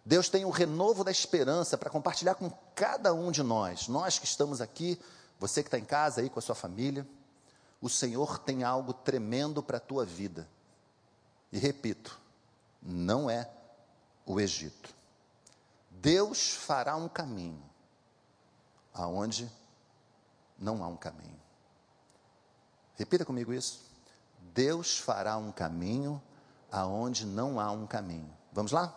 Deus 0.04 0.28
tem 0.28 0.44
o 0.44 0.50
renovo 0.50 1.04
da 1.04 1.10
esperança 1.10 1.78
para 1.78 1.90
compartilhar 1.90 2.34
com 2.34 2.50
cada 2.74 3.14
um 3.14 3.30
de 3.30 3.42
nós. 3.42 3.86
Nós 3.86 4.18
que 4.18 4.24
estamos 4.24 4.60
aqui, 4.60 5.00
você 5.38 5.62
que 5.62 5.68
está 5.68 5.78
em 5.78 5.84
casa 5.84 6.20
aí 6.20 6.28
com 6.28 6.38
a 6.38 6.42
sua 6.42 6.54
família, 6.54 7.06
o 7.80 7.88
Senhor 7.88 8.38
tem 8.38 8.64
algo 8.64 8.92
tremendo 8.92 9.62
para 9.62 9.76
a 9.76 9.80
tua 9.80 10.04
vida. 10.04 10.48
E 11.52 11.58
repito, 11.58 12.18
não 12.82 13.30
é 13.30 13.48
o 14.26 14.40
Egito. 14.40 14.94
Deus 16.02 16.50
fará 16.52 16.96
um 16.96 17.08
caminho 17.08 17.62
aonde 18.92 19.48
não 20.58 20.82
há 20.82 20.88
um 20.88 20.96
caminho. 20.96 21.40
Repita 22.96 23.24
comigo 23.24 23.52
isso. 23.52 23.80
Deus 24.52 24.98
fará 24.98 25.36
um 25.36 25.52
caminho 25.52 26.20
aonde 26.72 27.24
não 27.24 27.60
há 27.60 27.70
um 27.70 27.86
caminho. 27.86 28.28
Vamos 28.52 28.72
lá? 28.72 28.92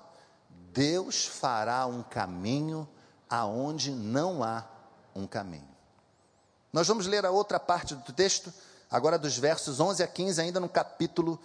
Deus 0.74 1.28
fará 1.28 1.86
um 1.86 2.02
caminho 2.02 2.89
aonde 3.30 3.91
não 3.91 4.44
há 4.44 4.65
um 5.13 5.28
caminho. 5.28 5.70
Nós 6.74 6.88
vamos 6.88 7.06
ler 7.06 7.24
a 7.24 7.30
outra 7.30 7.60
parte 7.60 7.94
do 7.94 8.13
texto, 8.13 8.52
agora 8.89 9.20
dos 9.20 9.38
versos 9.38 9.80
11 9.80 10.02
a 10.02 10.08
15, 10.08 10.41
ainda 10.41 10.60
no 10.60 10.68
capítulo 10.68 11.39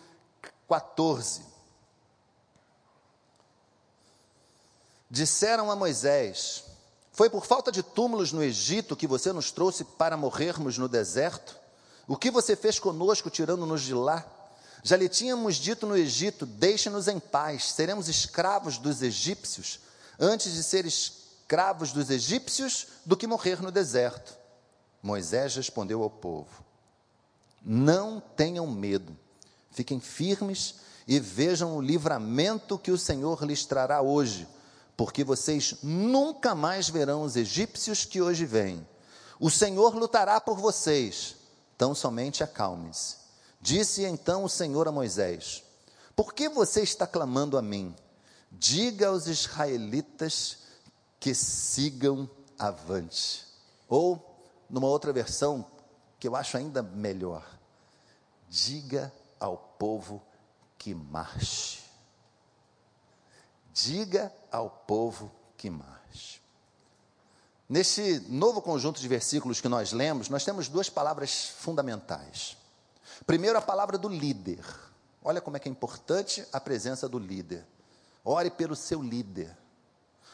14. 0.67 1.50
Disseram 5.11 5.71
a 5.71 5.77
Moisés: 5.77 6.65
Foi 7.13 7.29
por 7.29 7.45
falta 7.45 7.73
de 7.73 7.83
túmulos 7.83 8.33
no 8.33 8.43
Egito 8.43 8.97
que 8.97 9.07
você 9.07 9.33
nos 9.33 9.51
trouxe 9.51 9.85
para 9.85 10.17
morrermos 10.17 10.79
no 10.79 10.89
deserto? 10.89 11.59
O 12.07 12.17
que 12.17 12.31
você 12.31 12.55
fez 12.55 12.79
conosco 12.79 13.29
tirando-nos 13.29 13.83
de 13.83 13.95
lá? 13.95 14.25
Já 14.83 14.97
lhe 14.97 15.09
tínhamos 15.09 15.57
dito 15.57 15.87
no 15.87 15.97
Egito: 15.97 16.47
Deixe-nos 16.47 17.09
em 17.09 17.19
paz, 17.19 17.73
seremos 17.73 18.09
escravos 18.09 18.79
dos 18.79 19.03
egípcios, 19.03 19.81
antes 20.19 20.53
de 20.53 20.63
ser 20.63 20.87
escravos 20.87 21.93
dos 21.93 22.09
egípcios 22.09 22.87
do 23.05 23.17
que 23.17 23.27
morrer 23.27 23.61
no 23.61 23.73
deserto. 23.73 24.39
Moisés 25.03 25.57
respondeu 25.57 26.03
ao 26.03 26.11
povo: 26.11 26.65
Não 27.61 28.21
tenham 28.21 28.67
medo, 28.67 29.17
fiquem 29.73 29.99
firmes 29.99 30.77
e 31.09 31.19
vejam 31.19 31.77
o 31.77 31.83
livramento 31.83 32.79
que 32.79 32.93
o 32.93 32.99
Senhor 32.99 33.43
lhes 33.45 33.65
trará 33.65 34.01
hoje 34.01 34.47
porque 35.01 35.25
vocês 35.25 35.77
nunca 35.83 36.55
mais 36.55 36.91
verão 36.91 37.23
os 37.23 37.35
egípcios 37.35 38.05
que 38.05 38.21
hoje 38.21 38.45
vêm. 38.45 38.87
O 39.39 39.49
Senhor 39.49 39.95
lutará 39.95 40.39
por 40.39 40.59
vocês, 40.59 41.37
tão 41.79 41.95
somente 41.95 42.45
acalme-se. 42.45 43.17
Disse 43.63 44.05
então 44.05 44.45
o 44.45 44.49
Senhor 44.49 44.87
a 44.87 44.93
Moisés: 44.93 45.63
Por 46.15 46.35
que 46.35 46.51
você 46.51 46.83
está 46.83 47.07
clamando 47.07 47.57
a 47.57 47.63
mim? 47.63 47.97
Diga 48.53 49.09
aos 49.09 49.27
israelitas 49.27 50.59
que 51.19 51.35
sigam 51.35 52.29
avante. 52.59 53.47
Ou, 53.89 54.39
numa 54.69 54.89
outra 54.89 55.15
versão, 55.15 55.65
que 56.19 56.29
eu 56.29 56.37
acho 56.37 56.59
ainda 56.59 56.83
melhor, 56.83 57.59
diga 58.51 59.11
ao 59.41 59.57
povo 59.57 60.23
que 60.77 60.95
marche. 60.95 61.90
Diga 63.73 64.33
ao 64.51 64.71
povo 64.71 65.31
que 65.57 65.71
marche. 65.71 66.41
Neste 67.69 68.21
novo 68.29 68.61
conjunto 68.61 69.01
de 69.01 69.07
versículos 69.07 69.61
que 69.61 69.69
nós 69.69 69.93
lemos, 69.93 70.29
nós 70.29 70.45
temos 70.45 70.69
duas 70.69 70.91
palavras 70.91 71.55
fundamentais. 71.57 72.57
Primeiro, 73.27 73.57
a 73.59 73.63
palavra 73.63 73.97
do 73.97 74.09
líder. 74.09 74.65
Olha 75.23 75.41
como 75.41 75.57
é 75.57 75.61
que 75.61 75.69
é 75.69 75.73
importante 75.73 76.45
a 76.53 76.61
presença 76.61 77.09
do 77.09 77.19
líder. 77.19 77.65
Ore 78.25 78.51
pelo 78.51 78.75
seu 78.75 79.01
líder. 79.01 79.57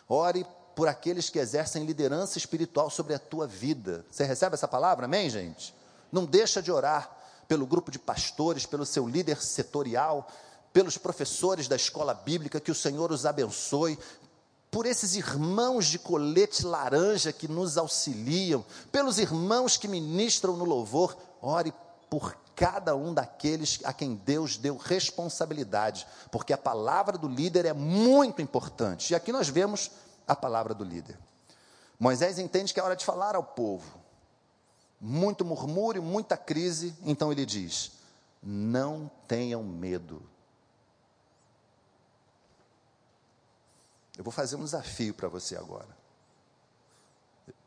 Ore 0.08 0.46
por 0.74 0.88
aqueles 0.88 1.28
que 1.28 1.38
exercem 1.38 1.84
liderança 1.84 2.38
espiritual 2.38 2.88
sobre 2.88 3.14
a 3.14 3.18
tua 3.18 3.46
vida. 3.46 4.04
Você 4.10 4.24
recebe 4.24 4.54
essa 4.54 4.68
palavra? 4.68 5.06
Amém, 5.06 5.28
gente? 5.28 5.74
Não 6.10 6.24
deixa 6.24 6.62
de 6.62 6.70
orar 6.70 7.14
pelo 7.48 7.66
grupo 7.66 7.90
de 7.90 7.98
pastores, 7.98 8.66
pelo 8.66 8.86
seu 8.86 9.06
líder 9.06 9.42
setorial, 9.42 10.28
pelos 10.76 10.98
professores 10.98 11.68
da 11.68 11.74
escola 11.74 12.12
bíblica, 12.12 12.60
que 12.60 12.70
o 12.70 12.74
Senhor 12.74 13.10
os 13.10 13.24
abençoe, 13.24 13.98
por 14.70 14.84
esses 14.84 15.14
irmãos 15.14 15.86
de 15.86 15.98
colete 15.98 16.66
laranja 16.66 17.32
que 17.32 17.48
nos 17.48 17.78
auxiliam, 17.78 18.62
pelos 18.92 19.18
irmãos 19.18 19.78
que 19.78 19.88
ministram 19.88 20.54
no 20.54 20.66
louvor, 20.66 21.16
ore 21.40 21.72
por 22.10 22.36
cada 22.54 22.94
um 22.94 23.14
daqueles 23.14 23.80
a 23.84 23.92
quem 23.94 24.16
Deus 24.16 24.58
deu 24.58 24.76
responsabilidade, 24.76 26.06
porque 26.30 26.52
a 26.52 26.58
palavra 26.58 27.16
do 27.16 27.26
líder 27.26 27.64
é 27.64 27.72
muito 27.72 28.42
importante. 28.42 29.12
E 29.12 29.16
aqui 29.16 29.32
nós 29.32 29.48
vemos 29.48 29.90
a 30.28 30.36
palavra 30.36 30.74
do 30.74 30.84
líder. 30.84 31.18
Moisés 31.98 32.38
entende 32.38 32.74
que 32.74 32.80
é 32.80 32.82
hora 32.82 32.96
de 32.96 33.06
falar 33.06 33.34
ao 33.34 33.42
povo. 33.42 33.98
Muito 35.00 35.42
murmúrio, 35.42 36.02
muita 36.02 36.36
crise, 36.36 36.94
então 37.02 37.32
ele 37.32 37.46
diz: 37.46 37.92
Não 38.42 39.10
tenham 39.26 39.62
medo 39.62 40.35
Eu 44.16 44.24
vou 44.24 44.32
fazer 44.32 44.56
um 44.56 44.64
desafio 44.64 45.12
para 45.14 45.28
você 45.28 45.56
agora. 45.56 45.96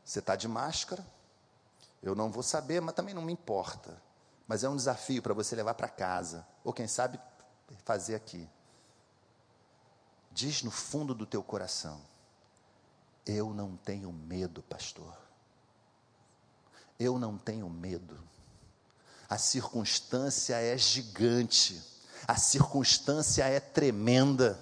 Você 0.03 0.19
está 0.19 0.35
de 0.35 0.47
máscara, 0.47 1.05
eu 2.01 2.15
não 2.15 2.31
vou 2.31 2.41
saber, 2.41 2.81
mas 2.81 2.95
também 2.95 3.13
não 3.13 3.21
me 3.21 3.31
importa. 3.31 4.01
Mas 4.47 4.63
é 4.63 4.69
um 4.69 4.75
desafio 4.75 5.21
para 5.21 5.33
você 5.33 5.55
levar 5.55 5.75
para 5.75 5.87
casa, 5.87 6.45
ou 6.63 6.73
quem 6.73 6.87
sabe 6.87 7.19
fazer 7.85 8.15
aqui. 8.15 8.49
Diz 10.31 10.63
no 10.63 10.71
fundo 10.71 11.13
do 11.13 11.25
teu 11.25 11.43
coração: 11.43 12.01
Eu 13.25 13.53
não 13.53 13.77
tenho 13.77 14.11
medo, 14.11 14.63
pastor. 14.63 15.15
Eu 16.99 17.19
não 17.19 17.37
tenho 17.37 17.69
medo. 17.69 18.17
A 19.29 19.37
circunstância 19.37 20.55
é 20.55 20.75
gigante, 20.75 21.79
a 22.27 22.35
circunstância 22.35 23.43
é 23.43 23.59
tremenda 23.59 24.59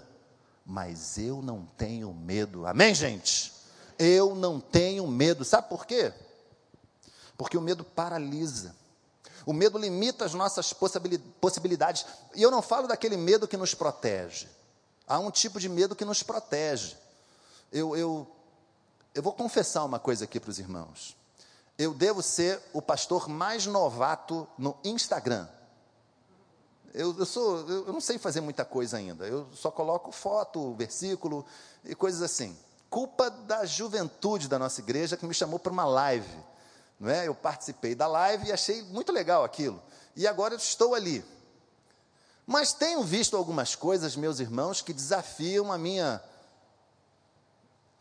mas 0.68 1.18
eu 1.18 1.42
não 1.42 1.66
tenho 1.78 2.14
medo. 2.14 2.68
Amém, 2.68 2.94
gente? 2.94 3.54
Eu 3.98 4.36
não 4.36 4.60
tenho 4.60 5.08
medo. 5.08 5.46
Sabe 5.46 5.70
por 5.70 5.86
quê? 5.86 6.14
Porque 7.38 7.58
o 7.58 7.62
medo 7.62 7.86
paralisa. 7.86 8.76
O 9.46 9.54
medo 9.54 9.78
limita 9.78 10.26
as 10.26 10.34
nossas 10.34 10.74
possibilidades. 11.40 12.06
E 12.36 12.44
eu 12.44 12.52
não 12.52 12.62
falo 12.62 12.86
daquele 12.86 13.16
medo 13.16 13.48
que 13.48 13.56
nos 13.56 13.74
protege. 13.74 14.50
Há 15.08 15.18
um 15.20 15.32
tipo 15.32 15.58
de 15.58 15.70
medo 15.70 15.96
que 15.96 16.04
nos 16.04 16.22
protege. 16.22 16.98
Eu, 17.72 17.96
eu, 17.96 18.28
eu 19.16 19.24
vou 19.24 19.32
confessar 19.32 19.86
uma 19.86 20.00
coisa 20.00 20.26
aqui 20.26 20.38
para 20.38 20.52
os 20.52 20.60
irmãos. 20.60 21.16
Eu 21.78 21.94
devo 21.94 22.22
ser 22.22 22.62
o 22.74 22.82
pastor 22.82 23.30
mais 23.30 23.66
novato 23.66 24.46
no 24.58 24.76
Instagram. 24.84 25.48
Eu, 26.98 27.16
eu, 27.16 27.26
sou, 27.28 27.60
eu 27.70 27.94
não 27.94 28.02
sei 28.02 28.18
fazer 28.18 28.42
muita 28.42 28.66
coisa 28.66 28.98
ainda. 28.98 29.24
Eu 29.28 29.48
só 29.54 29.70
coloco 29.70 30.12
foto, 30.12 30.74
versículo 30.74 31.46
e 31.86 31.94
coisas 31.94 32.24
assim. 32.24 32.58
Culpa 32.90 33.30
da 33.30 33.66
juventude 33.66 34.48
da 34.48 34.58
nossa 34.58 34.82
igreja 34.82 35.16
que 35.16 35.26
me 35.28 35.34
chamou 35.34 35.60
para 35.60 35.72
uma 35.72 35.86
live. 35.86 36.28
Não 37.00 37.08
é? 37.08 37.28
Eu 37.28 37.36
participei 37.36 37.94
da 37.94 38.08
live 38.08 38.48
e 38.48 38.52
achei 38.52 38.82
muito 38.82 39.12
legal 39.12 39.44
aquilo. 39.44 39.80
E 40.16 40.26
agora 40.26 40.56
eu 40.56 40.58
estou 40.58 40.96
ali. 40.96 41.24
Mas 42.48 42.74
tenho 42.74 43.04
visto 43.04 43.38
algumas 43.38 43.76
coisas, 43.76 44.16
meus 44.16 44.40
irmãos, 44.40 44.82
que 44.82 44.92
desafiam 44.92 45.72
a 45.72 45.78
minha. 45.78 46.20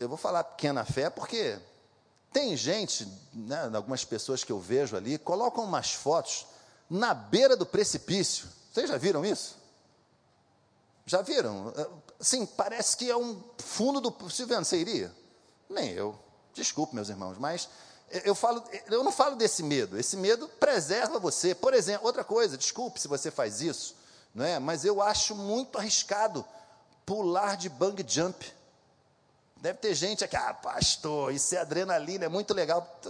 Eu 0.01 0.09
vou 0.09 0.17
falar 0.17 0.43
pequena 0.43 0.87
fé, 0.87 1.11
porque 1.11 1.59
tem 2.33 2.57
gente, 2.57 3.07
né, 3.35 3.71
algumas 3.75 4.07
pessoas 4.07 4.43
que 4.43 4.53
eu 4.53 4.59
vejo 4.59 4.97
ali, 4.97 5.19
colocam 5.19 5.65
umas 5.65 5.93
fotos 5.93 6.47
na 6.89 7.13
beira 7.13 7.55
do 7.59 7.67
precipício. 7.67 8.56
Vocês 8.77 8.91
já 8.91 8.99
viram 8.99 9.25
isso? 9.25 9.57
Já 11.07 11.23
viram? 11.23 11.73
É, 11.75 11.87
sim, 12.21 12.45
parece 12.45 12.95
que 12.95 13.11
é 13.11 13.17
um 13.17 13.43
fundo 13.57 14.03
do. 14.03 14.29
Silviano, 14.29 14.67
você 14.67 14.77
iria? 14.77 15.11
Nem 15.67 15.93
eu. 15.93 16.15
Desculpe, 16.53 16.95
meus 16.95 17.09
irmãos, 17.09 17.39
mas 17.39 17.71
eu, 18.11 18.35
falo, 18.35 18.63
eu 18.91 19.03
não 19.03 19.11
falo 19.11 19.35
desse 19.35 19.63
medo. 19.63 19.99
Esse 19.99 20.15
medo 20.15 20.47
preserva 20.61 21.19
você. 21.19 21.55
Por 21.55 21.73
exemplo, 21.73 22.07
outra 22.07 22.23
coisa, 22.23 22.59
desculpe 22.59 23.01
se 23.01 23.09
você 23.09 23.31
faz 23.31 23.63
isso, 23.63 23.97
não 24.35 24.45
é? 24.45 24.59
mas 24.59 24.85
eu 24.85 25.01
acho 25.01 25.35
muito 25.35 25.79
arriscado 25.79 26.45
pular 27.07 27.57
de 27.57 27.71
bang 27.71 28.05
jump. 28.07 28.53
Deve 29.57 29.79
ter 29.79 29.95
gente 29.95 30.23
aqui, 30.23 30.37
ah, 30.37 30.53
pastor, 30.53 31.33
isso 31.33 31.55
é 31.55 31.59
adrenalina, 31.59 32.27
é 32.27 32.29
muito 32.29 32.53
legal. 32.53 33.01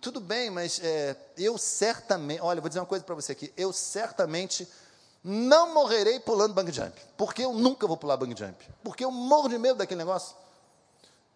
Tudo 0.00 0.20
bem, 0.20 0.50
mas 0.50 0.78
é, 0.80 1.16
eu 1.36 1.58
certamente, 1.58 2.40
olha, 2.40 2.60
vou 2.60 2.68
dizer 2.68 2.78
uma 2.78 2.86
coisa 2.86 3.04
para 3.04 3.16
você 3.16 3.32
aqui, 3.32 3.52
eu 3.56 3.72
certamente 3.72 4.68
não 5.24 5.72
morrerei 5.72 6.20
pulando 6.20 6.52
bang 6.52 6.70
jump, 6.70 7.00
porque 7.16 7.42
eu 7.42 7.54
nunca 7.54 7.86
vou 7.86 7.96
pular 7.96 8.18
bang 8.18 8.38
jump, 8.38 8.62
porque 8.82 9.02
eu 9.02 9.10
morro 9.10 9.48
de 9.48 9.56
medo 9.56 9.78
daquele 9.78 9.98
negócio. 9.98 10.36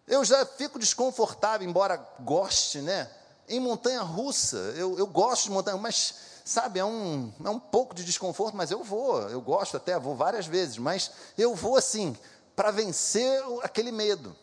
Eu 0.07 0.23
já 0.23 0.45
fico 0.45 0.77
desconfortável, 0.77 1.67
embora 1.67 1.97
goste, 2.19 2.81
né? 2.81 3.09
Em 3.47 3.59
montanha 3.59 4.01
russa, 4.01 4.57
eu, 4.75 4.95
eu 4.99 5.07
gosto 5.07 5.45
de 5.45 5.51
montanha, 5.51 5.75
mas 5.77 6.13
sabe, 6.45 6.79
é 6.79 6.85
um, 6.85 7.33
é 7.43 7.49
um 7.49 7.59
pouco 7.59 7.95
de 7.95 8.03
desconforto, 8.03 8.55
mas 8.55 8.69
eu 8.69 8.83
vou, 8.83 9.21
eu 9.29 9.41
gosto 9.41 9.75
até, 9.75 9.97
vou 9.97 10.15
várias 10.15 10.45
vezes, 10.45 10.77
mas 10.77 11.11
eu 11.35 11.55
vou 11.55 11.75
assim, 11.75 12.15
para 12.55 12.69
vencer 12.69 13.41
aquele 13.63 13.91
medo. 13.91 14.35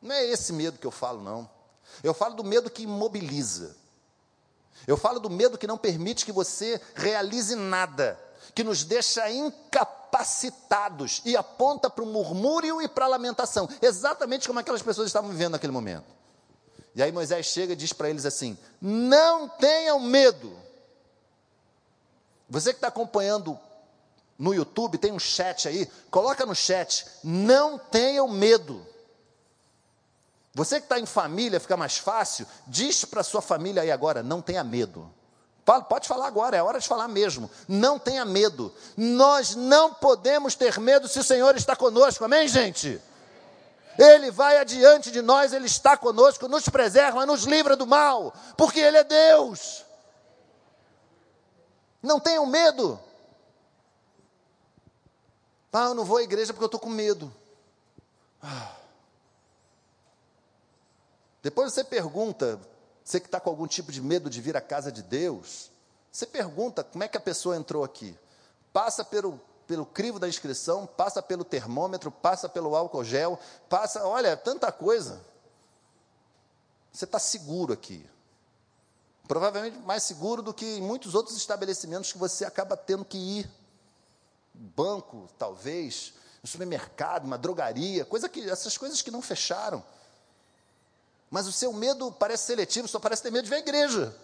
Não 0.00 0.14
é 0.14 0.24
esse 0.24 0.50
medo 0.50 0.78
que 0.78 0.86
eu 0.86 0.90
falo, 0.90 1.22
não. 1.22 1.48
Eu 2.02 2.14
falo 2.14 2.34
do 2.34 2.44
medo 2.44 2.70
que 2.70 2.84
imobiliza. 2.84 3.76
Eu 4.86 4.96
falo 4.96 5.20
do 5.20 5.28
medo 5.28 5.58
que 5.58 5.66
não 5.66 5.76
permite 5.76 6.24
que 6.24 6.32
você 6.32 6.80
realize 6.94 7.54
nada 7.54 8.18
que 8.54 8.64
nos 8.64 8.84
deixa 8.84 9.30
incapacitados 9.30 11.22
e 11.24 11.36
aponta 11.36 11.88
para 11.88 12.04
o 12.04 12.06
murmúrio 12.06 12.82
e 12.82 12.88
para 12.88 13.04
a 13.04 13.08
lamentação, 13.08 13.68
exatamente 13.80 14.46
como 14.46 14.60
aquelas 14.60 14.82
pessoas 14.82 15.06
estavam 15.06 15.30
vivendo 15.30 15.52
naquele 15.52 15.72
momento. 15.72 16.06
E 16.94 17.02
aí 17.02 17.12
Moisés 17.12 17.46
chega 17.46 17.74
e 17.74 17.76
diz 17.76 17.92
para 17.92 18.10
eles 18.10 18.26
assim: 18.26 18.58
não 18.80 19.48
tenham 19.48 20.00
medo. 20.00 20.52
Você 22.48 22.72
que 22.72 22.78
está 22.78 22.88
acompanhando 22.88 23.58
no 24.38 24.54
YouTube, 24.54 24.98
tem 24.98 25.12
um 25.12 25.18
chat 25.18 25.68
aí, 25.68 25.86
coloca 26.10 26.46
no 26.46 26.54
chat, 26.54 27.06
não 27.22 27.78
tenham 27.78 28.28
medo. 28.28 28.86
Você 30.54 30.80
que 30.80 30.86
está 30.86 30.98
em 30.98 31.06
família, 31.06 31.60
fica 31.60 31.76
mais 31.76 31.98
fácil, 31.98 32.46
diz 32.66 33.04
para 33.04 33.22
sua 33.22 33.42
família 33.42 33.82
aí 33.82 33.90
agora, 33.90 34.22
não 34.22 34.40
tenha 34.40 34.64
medo. 34.64 35.12
Pode 35.88 36.08
falar 36.08 36.26
agora, 36.26 36.56
é 36.56 36.62
hora 36.62 36.80
de 36.80 36.88
falar 36.88 37.08
mesmo. 37.08 37.50
Não 37.68 37.98
tenha 37.98 38.24
medo. 38.24 38.72
Nós 38.96 39.54
não 39.54 39.92
podemos 39.92 40.54
ter 40.54 40.80
medo 40.80 41.06
se 41.06 41.18
o 41.18 41.24
Senhor 41.24 41.54
está 41.56 41.76
conosco. 41.76 42.24
Amém, 42.24 42.48
gente? 42.48 42.98
Ele 43.98 44.30
vai 44.30 44.56
adiante 44.58 45.10
de 45.10 45.20
nós, 45.20 45.52
Ele 45.52 45.66
está 45.66 45.94
conosco, 45.94 46.48
nos 46.48 46.66
preserva, 46.70 47.26
nos 47.26 47.44
livra 47.44 47.76
do 47.76 47.86
mal, 47.86 48.32
porque 48.56 48.80
Ele 48.80 48.96
é 48.96 49.04
Deus. 49.04 49.84
Não 52.02 52.18
tenham 52.18 52.46
medo. 52.46 52.98
Ah, 55.70 55.88
eu 55.88 55.94
não 55.94 56.04
vou 56.04 56.16
à 56.16 56.22
igreja 56.22 56.54
porque 56.54 56.64
eu 56.64 56.68
estou 56.68 56.80
com 56.80 56.88
medo. 56.88 57.30
Ah. 58.42 58.72
Depois 61.42 61.74
você 61.74 61.84
pergunta, 61.84 62.58
você 63.08 63.18
que 63.18 63.26
está 63.26 63.40
com 63.40 63.48
algum 63.48 63.66
tipo 63.66 63.90
de 63.90 64.02
medo 64.02 64.28
de 64.28 64.38
vir 64.38 64.54
à 64.54 64.60
casa 64.60 64.92
de 64.92 65.02
Deus, 65.02 65.70
você 66.12 66.26
pergunta 66.26 66.84
como 66.84 67.02
é 67.02 67.08
que 67.08 67.16
a 67.16 67.20
pessoa 67.20 67.56
entrou 67.56 67.82
aqui. 67.82 68.14
Passa 68.70 69.02
pelo, 69.02 69.40
pelo 69.66 69.86
crivo 69.86 70.18
da 70.18 70.28
inscrição, 70.28 70.86
passa 70.86 71.22
pelo 71.22 71.42
termômetro, 71.42 72.10
passa 72.10 72.50
pelo 72.50 72.76
álcool 72.76 73.02
gel, 73.02 73.40
passa, 73.66 74.04
olha, 74.04 74.36
tanta 74.36 74.70
coisa. 74.70 75.24
Você 76.92 77.06
está 77.06 77.18
seguro 77.18 77.72
aqui. 77.72 78.04
Provavelmente 79.26 79.78
mais 79.78 80.02
seguro 80.02 80.42
do 80.42 80.52
que 80.52 80.66
em 80.76 80.82
muitos 80.82 81.14
outros 81.14 81.34
estabelecimentos 81.34 82.12
que 82.12 82.18
você 82.18 82.44
acaba 82.44 82.76
tendo 82.76 83.06
que 83.06 83.16
ir. 83.16 83.50
Banco, 84.52 85.30
talvez. 85.38 86.12
um 86.44 86.46
supermercado, 86.46 87.24
uma 87.24 87.38
drogaria, 87.38 88.04
coisa 88.04 88.28
que, 88.28 88.50
essas 88.50 88.76
coisas 88.76 89.00
que 89.00 89.10
não 89.10 89.22
fecharam. 89.22 89.82
Mas 91.30 91.46
o 91.46 91.52
seu 91.52 91.72
medo 91.72 92.10
parece 92.12 92.46
seletivo, 92.46 92.88
só 92.88 92.98
parece 92.98 93.22
ter 93.22 93.30
medo 93.30 93.44
de 93.44 93.50
ver 93.50 93.56
a 93.56 93.60
igreja. 93.60 94.16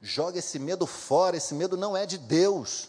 Joga 0.00 0.38
esse 0.38 0.58
medo 0.58 0.86
fora, 0.86 1.36
esse 1.36 1.54
medo 1.54 1.76
não 1.76 1.96
é 1.96 2.04
de 2.06 2.18
Deus. 2.18 2.88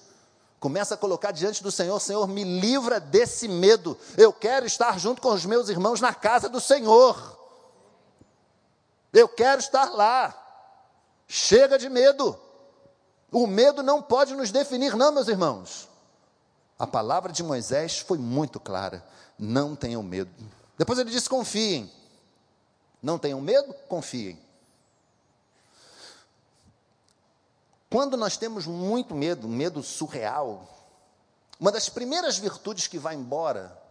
Começa 0.60 0.96
a 0.96 0.98
colocar 0.98 1.32
diante 1.32 1.62
do 1.62 1.72
Senhor, 1.72 2.00
Senhor, 2.00 2.28
me 2.28 2.44
livra 2.44 3.00
desse 3.00 3.48
medo. 3.48 3.98
Eu 4.18 4.34
quero 4.34 4.66
estar 4.66 5.00
junto 5.00 5.22
com 5.22 5.30
os 5.30 5.46
meus 5.46 5.70
irmãos 5.70 6.02
na 6.02 6.14
casa 6.14 6.50
do 6.50 6.60
Senhor. 6.60 7.38
Eu 9.14 9.28
quero 9.28 9.60
estar 9.60 9.92
lá. 9.92 10.36
Chega 11.28 11.78
de 11.78 11.90
medo. 11.90 12.38
O 13.32 13.46
medo 13.46 13.84
não 13.84 14.02
pode 14.02 14.36
nos 14.36 14.52
definir, 14.52 14.96
não, 14.96 15.12
meus 15.12 15.28
irmãos. 15.28 15.88
A 16.80 16.88
palavra 16.88 17.32
de 17.32 17.44
Moisés 17.44 18.00
foi 18.00 18.18
muito 18.18 18.60
clara: 18.60 19.06
não 19.38 19.76
tenham 19.76 20.02
medo. 20.02 20.32
Depois 20.78 20.98
ele 20.98 21.12
disse: 21.12 21.30
confiem. 21.30 21.92
Não 23.02 23.20
tenham 23.20 23.40
medo, 23.40 23.74
confiem. 23.88 24.40
Quando 27.90 28.18
nós 28.18 28.36
temos 28.36 28.66
muito 28.66 29.16
medo, 29.16 29.48
medo 29.48 29.82
surreal, 29.82 30.68
uma 31.60 31.72
das 31.72 31.88
primeiras 31.90 32.38
virtudes 32.38 32.88
que 32.88 33.00
vai 33.00 33.16
embora 33.16 33.82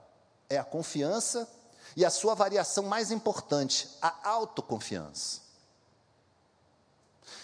é 0.49 0.59
a 0.59 0.64
confiança 0.64 1.49
e 1.97 2.05
a 2.05 2.11
sua 2.11 2.35
variação 2.35 2.85
mais 2.85 3.11
importante, 3.11 3.88
a 4.03 4.29
autoconfiança. 4.29 5.40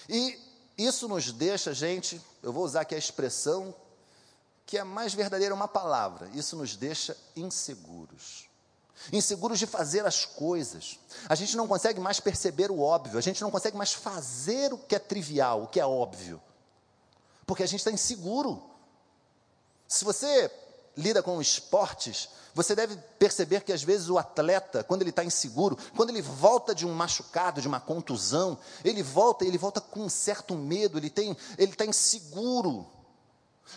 E 0.09 0.39
isso 0.77 1.09
nos 1.09 1.33
deixa, 1.33 1.73
gente, 1.73 2.21
eu 2.43 2.53
vou 2.53 2.65
usar 2.65 2.83
aqui 2.83 2.95
a 2.95 2.99
expressão 2.99 3.75
que 4.67 4.79
é 4.79 4.85
mais 4.85 5.15
verdadeira, 5.15 5.55
uma 5.55 5.69
palavra, 5.69 6.29
isso 6.35 6.57
nos 6.57 6.77
deixa 6.77 7.17
inseguros 7.35 8.52
inseguros 9.13 9.59
de 9.59 9.67
fazer 9.67 10.07
as 10.07 10.25
coisas. 10.25 10.99
A 11.29 11.35
gente 11.35 11.57
não 11.57 11.67
consegue 11.67 12.01
mais 12.01 12.21
perceber 12.21 12.71
o 12.71 12.81
óbvio, 12.81 13.19
a 13.19 13.23
gente 13.23 13.43
não 13.43 13.51
consegue 13.51 13.77
mais 13.77 13.93
fazer 13.93 14.73
o 14.73 14.79
que 14.79 14.95
é 14.95 14.99
trivial, 14.99 15.65
o 15.65 15.67
que 15.67 15.81
é 15.81 15.87
óbvio, 15.87 16.41
porque 17.47 17.63
a 17.63 17.67
gente 17.67 17.81
está 17.81 17.91
inseguro. 17.91 18.63
Se 19.89 20.05
você 20.05 20.51
lida 20.97 21.23
com 21.23 21.41
esportes, 21.41 22.29
você 22.55 22.75
deve 22.75 22.97
perceber 23.19 23.63
que 23.63 23.73
às 23.73 23.83
vezes 23.83 24.11
o 24.11 24.19
atleta, 24.19 24.85
quando 24.85 25.03
ele 25.03 25.11
está 25.11 25.25
inseguro, 25.25 25.77
quando 25.97 26.11
ele 26.11 26.21
volta 26.21 26.75
de 26.75 26.87
um 26.87 26.93
machucado, 26.93 27.63
de 27.63 27.69
uma 27.69 27.81
contusão, 27.81 28.59
ele 28.85 29.03
volta, 29.03 29.45
ele 29.45 29.57
volta 29.57 29.81
com 29.81 30.01
um 30.01 30.09
certo 30.09 30.55
medo, 30.55 30.99
ele 30.99 31.09
tem, 31.09 31.37
ele 31.57 31.73
está 31.73 31.87
inseguro. 31.87 32.87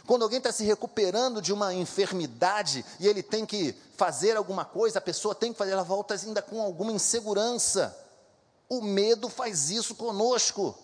Quando 0.05 0.23
alguém 0.23 0.37
está 0.37 0.51
se 0.51 0.63
recuperando 0.63 1.41
de 1.41 1.53
uma 1.53 1.73
enfermidade 1.73 2.85
e 2.99 3.07
ele 3.07 3.23
tem 3.23 3.45
que 3.45 3.73
fazer 3.95 4.35
alguma 4.35 4.65
coisa, 4.65 4.99
a 4.99 5.01
pessoa 5.01 5.33
tem 5.33 5.51
que 5.51 5.57
fazer, 5.57 5.71
ela 5.71 5.83
volta 5.83 6.13
ainda 6.13 6.41
com 6.41 6.61
alguma 6.61 6.91
insegurança. 6.91 7.97
O 8.67 8.81
medo 8.81 9.29
faz 9.29 9.69
isso 9.69 9.95
conosco. 9.95 10.77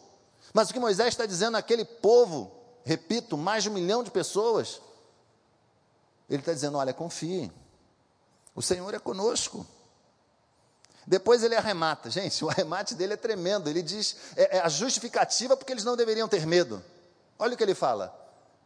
Mas 0.53 0.69
o 0.69 0.73
que 0.73 0.79
Moisés 0.79 1.09
está 1.09 1.25
dizendo 1.25 1.57
àquele 1.57 1.85
povo, 1.85 2.51
repito, 2.83 3.37
mais 3.37 3.63
de 3.63 3.69
um 3.69 3.73
milhão 3.73 4.03
de 4.03 4.11
pessoas, 4.11 4.81
ele 6.29 6.41
está 6.41 6.53
dizendo: 6.53 6.77
olha, 6.77 6.93
confie, 6.93 7.51
o 8.55 8.61
Senhor 8.61 8.93
é 8.93 8.99
conosco. 8.99 9.65
Depois 11.05 11.43
ele 11.43 11.55
arremata, 11.55 12.09
gente, 12.09 12.43
o 12.45 12.49
arremate 12.49 12.93
dele 12.95 13.13
é 13.13 13.17
tremendo. 13.17 13.69
Ele 13.69 13.81
diz, 13.81 14.15
é, 14.35 14.57
é 14.57 14.61
a 14.61 14.69
justificativa 14.69 15.57
porque 15.57 15.73
eles 15.73 15.83
não 15.83 15.97
deveriam 15.97 16.27
ter 16.27 16.45
medo. 16.45 16.83
Olha 17.39 17.53
o 17.53 17.57
que 17.57 17.63
ele 17.63 17.75
fala: 17.75 18.20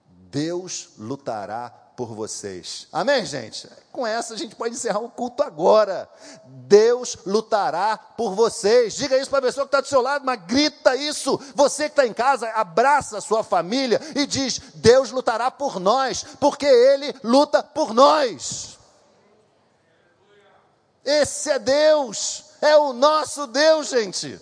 Deus 0.07 0.89
lutará 0.97 1.69
por 1.95 2.13
vocês. 2.13 2.87
Amém, 2.91 3.25
gente? 3.25 3.69
Com 3.91 4.05
essa 4.05 4.33
a 4.33 4.37
gente 4.37 4.55
pode 4.55 4.75
encerrar 4.75 4.99
o 4.99 5.09
culto 5.09 5.41
agora. 5.41 6.09
Deus 6.45 7.17
lutará 7.25 7.97
por 7.97 8.35
vocês. 8.35 8.95
Diga 8.95 9.17
isso 9.17 9.29
para 9.29 9.39
a 9.39 9.43
pessoa 9.43 9.65
que 9.65 9.69
está 9.69 9.81
do 9.81 9.87
seu 9.87 10.01
lado, 10.01 10.25
mas 10.25 10.41
grita 10.45 10.95
isso. 10.95 11.39
Você 11.55 11.83
que 11.85 11.93
está 11.93 12.05
em 12.05 12.13
casa, 12.13 12.49
abraça 12.49 13.17
a 13.17 13.21
sua 13.21 13.43
família 13.43 13.99
e 14.15 14.25
diz: 14.25 14.59
Deus 14.75 15.11
lutará 15.11 15.49
por 15.49 15.79
nós, 15.79 16.25
porque 16.39 16.65
Ele 16.65 17.13
luta 17.23 17.63
por 17.63 17.93
nós. 17.93 18.77
Esse 21.03 21.51
é 21.51 21.59
Deus, 21.59 22.45
é 22.61 22.75
o 22.75 22.91
nosso 22.91 23.47
Deus, 23.47 23.89
gente. 23.89 24.41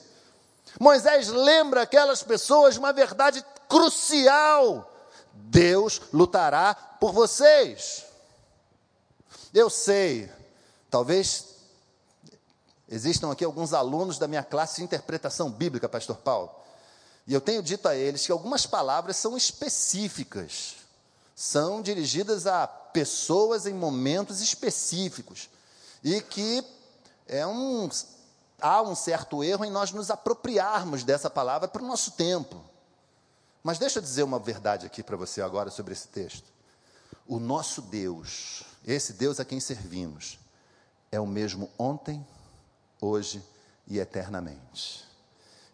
Moisés 0.79 1.27
lembra 1.27 1.81
aquelas 1.83 2.23
pessoas 2.23 2.77
uma 2.77 2.93
verdade 2.93 3.45
crucial 3.67 4.89
Deus 5.33 6.01
lutará 6.13 6.75
por 6.75 7.11
vocês. 7.11 8.05
Eu 9.53 9.69
sei, 9.69 10.31
talvez 10.89 11.45
existam 12.87 13.31
aqui 13.31 13.43
alguns 13.43 13.73
alunos 13.73 14.17
da 14.17 14.27
minha 14.27 14.43
classe 14.43 14.77
de 14.77 14.83
interpretação 14.83 15.49
bíblica, 15.49 15.89
Pastor 15.89 16.17
Paulo, 16.17 16.51
e 17.25 17.33
eu 17.33 17.41
tenho 17.41 17.63
dito 17.63 17.87
a 17.87 17.95
eles 17.95 18.25
que 18.25 18.31
algumas 18.31 18.65
palavras 18.65 19.17
são 19.17 19.35
específicas, 19.37 20.75
são 21.35 21.81
dirigidas 21.81 22.45
a 22.45 22.67
pessoas 22.67 23.65
em 23.65 23.73
momentos 23.73 24.41
específicos, 24.41 25.49
e 26.03 26.21
que 26.21 26.63
é 27.27 27.45
um, 27.47 27.89
há 28.59 28.81
um 28.81 28.95
certo 28.95 29.43
erro 29.43 29.65
em 29.65 29.71
nós 29.71 29.91
nos 29.91 30.09
apropriarmos 30.09 31.03
dessa 31.03 31.29
palavra 31.29 31.67
para 31.67 31.81
o 31.81 31.87
nosso 31.87 32.11
tempo. 32.11 32.72
Mas 33.63 33.79
deixa 33.79 33.99
eu 33.99 34.03
dizer 34.03 34.23
uma 34.23 34.39
verdade 34.39 34.85
aqui 34.85 35.01
para 35.01 35.15
você 35.15 35.41
agora 35.41 35.71
sobre 35.71 35.93
esse 35.93 36.09
texto. 36.09 36.51
O 37.25 37.39
nosso 37.39 37.81
Deus, 37.81 38.63
esse 38.85 39.13
Deus 39.13 39.39
a 39.39 39.45
quem 39.45 39.61
servimos, 39.61 40.37
é 41.09 41.19
o 41.19 41.25
mesmo 41.25 41.69
ontem, 41.79 42.25
hoje 42.99 43.41
e 43.87 43.99
eternamente. 43.99 45.05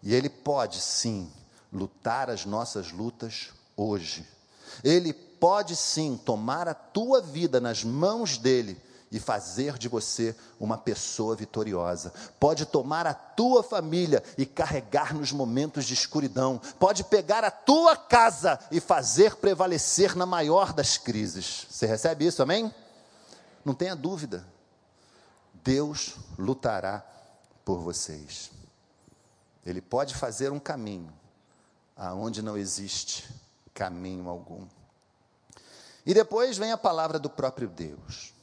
E 0.03 0.13
Ele 0.13 0.29
pode 0.29 0.79
sim 0.79 1.31
lutar 1.73 2.29
as 2.29 2.45
nossas 2.45 2.91
lutas 2.91 3.49
hoje. 3.75 4.27
Ele 4.83 5.11
pode 5.11 5.75
sim 5.75 6.15
tomar 6.23 6.67
a 6.67 6.75
tua 6.75 7.21
vida 7.21 7.59
nas 7.59 7.83
mãos 7.83 8.37
dele 8.37 8.79
e 9.11 9.19
fazer 9.19 9.77
de 9.77 9.87
você 9.87 10.35
uma 10.59 10.77
pessoa 10.77 11.35
vitoriosa. 11.35 12.13
Pode 12.39 12.65
tomar 12.65 13.07
a 13.07 13.13
tua 13.13 13.63
família 13.63 14.23
e 14.37 14.45
carregar 14.45 15.13
nos 15.13 15.31
momentos 15.31 15.85
de 15.85 15.93
escuridão. 15.93 16.61
Pode 16.79 17.03
pegar 17.03 17.43
a 17.43 17.51
tua 17.51 17.95
casa 17.95 18.59
e 18.71 18.79
fazer 18.79 19.35
prevalecer 19.35 20.15
na 20.15 20.25
maior 20.25 20.73
das 20.73 20.97
crises. 20.97 21.65
Você 21.69 21.85
recebe 21.85 22.25
isso, 22.25 22.43
amém? 22.43 22.73
Não 23.65 23.73
tenha 23.73 23.95
dúvida. 23.95 24.45
Deus 25.63 26.15
lutará 26.37 27.03
por 27.65 27.79
vocês. 27.79 28.51
Ele 29.65 29.81
pode 29.81 30.15
fazer 30.15 30.51
um 30.51 30.59
caminho 30.59 31.11
aonde 31.95 32.41
não 32.41 32.57
existe 32.57 33.27
caminho 33.73 34.29
algum. 34.29 34.65
E 36.05 36.13
depois 36.13 36.57
vem 36.57 36.71
a 36.71 36.77
palavra 36.77 37.19
do 37.19 37.29
próprio 37.29 37.67
Deus. 37.67 38.33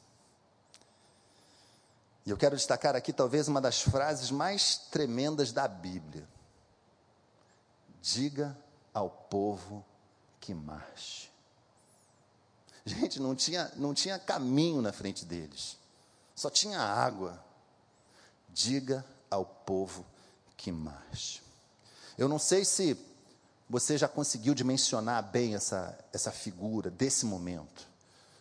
E 2.26 2.30
eu 2.30 2.36
quero 2.36 2.56
destacar 2.56 2.96
aqui 2.96 3.12
talvez 3.12 3.46
uma 3.46 3.60
das 3.60 3.80
frases 3.80 4.32
mais 4.32 4.76
tremendas 4.76 5.52
da 5.52 5.68
Bíblia. 5.68 6.28
Diga 8.02 8.58
ao 8.92 9.08
povo 9.08 9.84
que 10.40 10.52
marche. 10.52 11.30
Gente, 12.84 13.20
não 13.20 13.34
tinha, 13.34 13.70
não 13.76 13.94
tinha 13.94 14.18
caminho 14.18 14.82
na 14.82 14.92
frente 14.92 15.24
deles, 15.24 15.76
só 16.34 16.50
tinha 16.50 16.80
água. 16.80 17.42
Diga 18.48 19.04
ao 19.30 19.44
povo 19.44 20.04
que 20.56 20.72
marche. 20.72 21.42
Eu 22.16 22.28
não 22.28 22.38
sei 22.38 22.64
se 22.64 22.98
você 23.68 23.98
já 23.98 24.08
conseguiu 24.08 24.54
dimensionar 24.54 25.22
bem 25.22 25.54
essa, 25.54 25.98
essa 26.12 26.32
figura 26.32 26.90
desse 26.90 27.26
momento. 27.26 27.86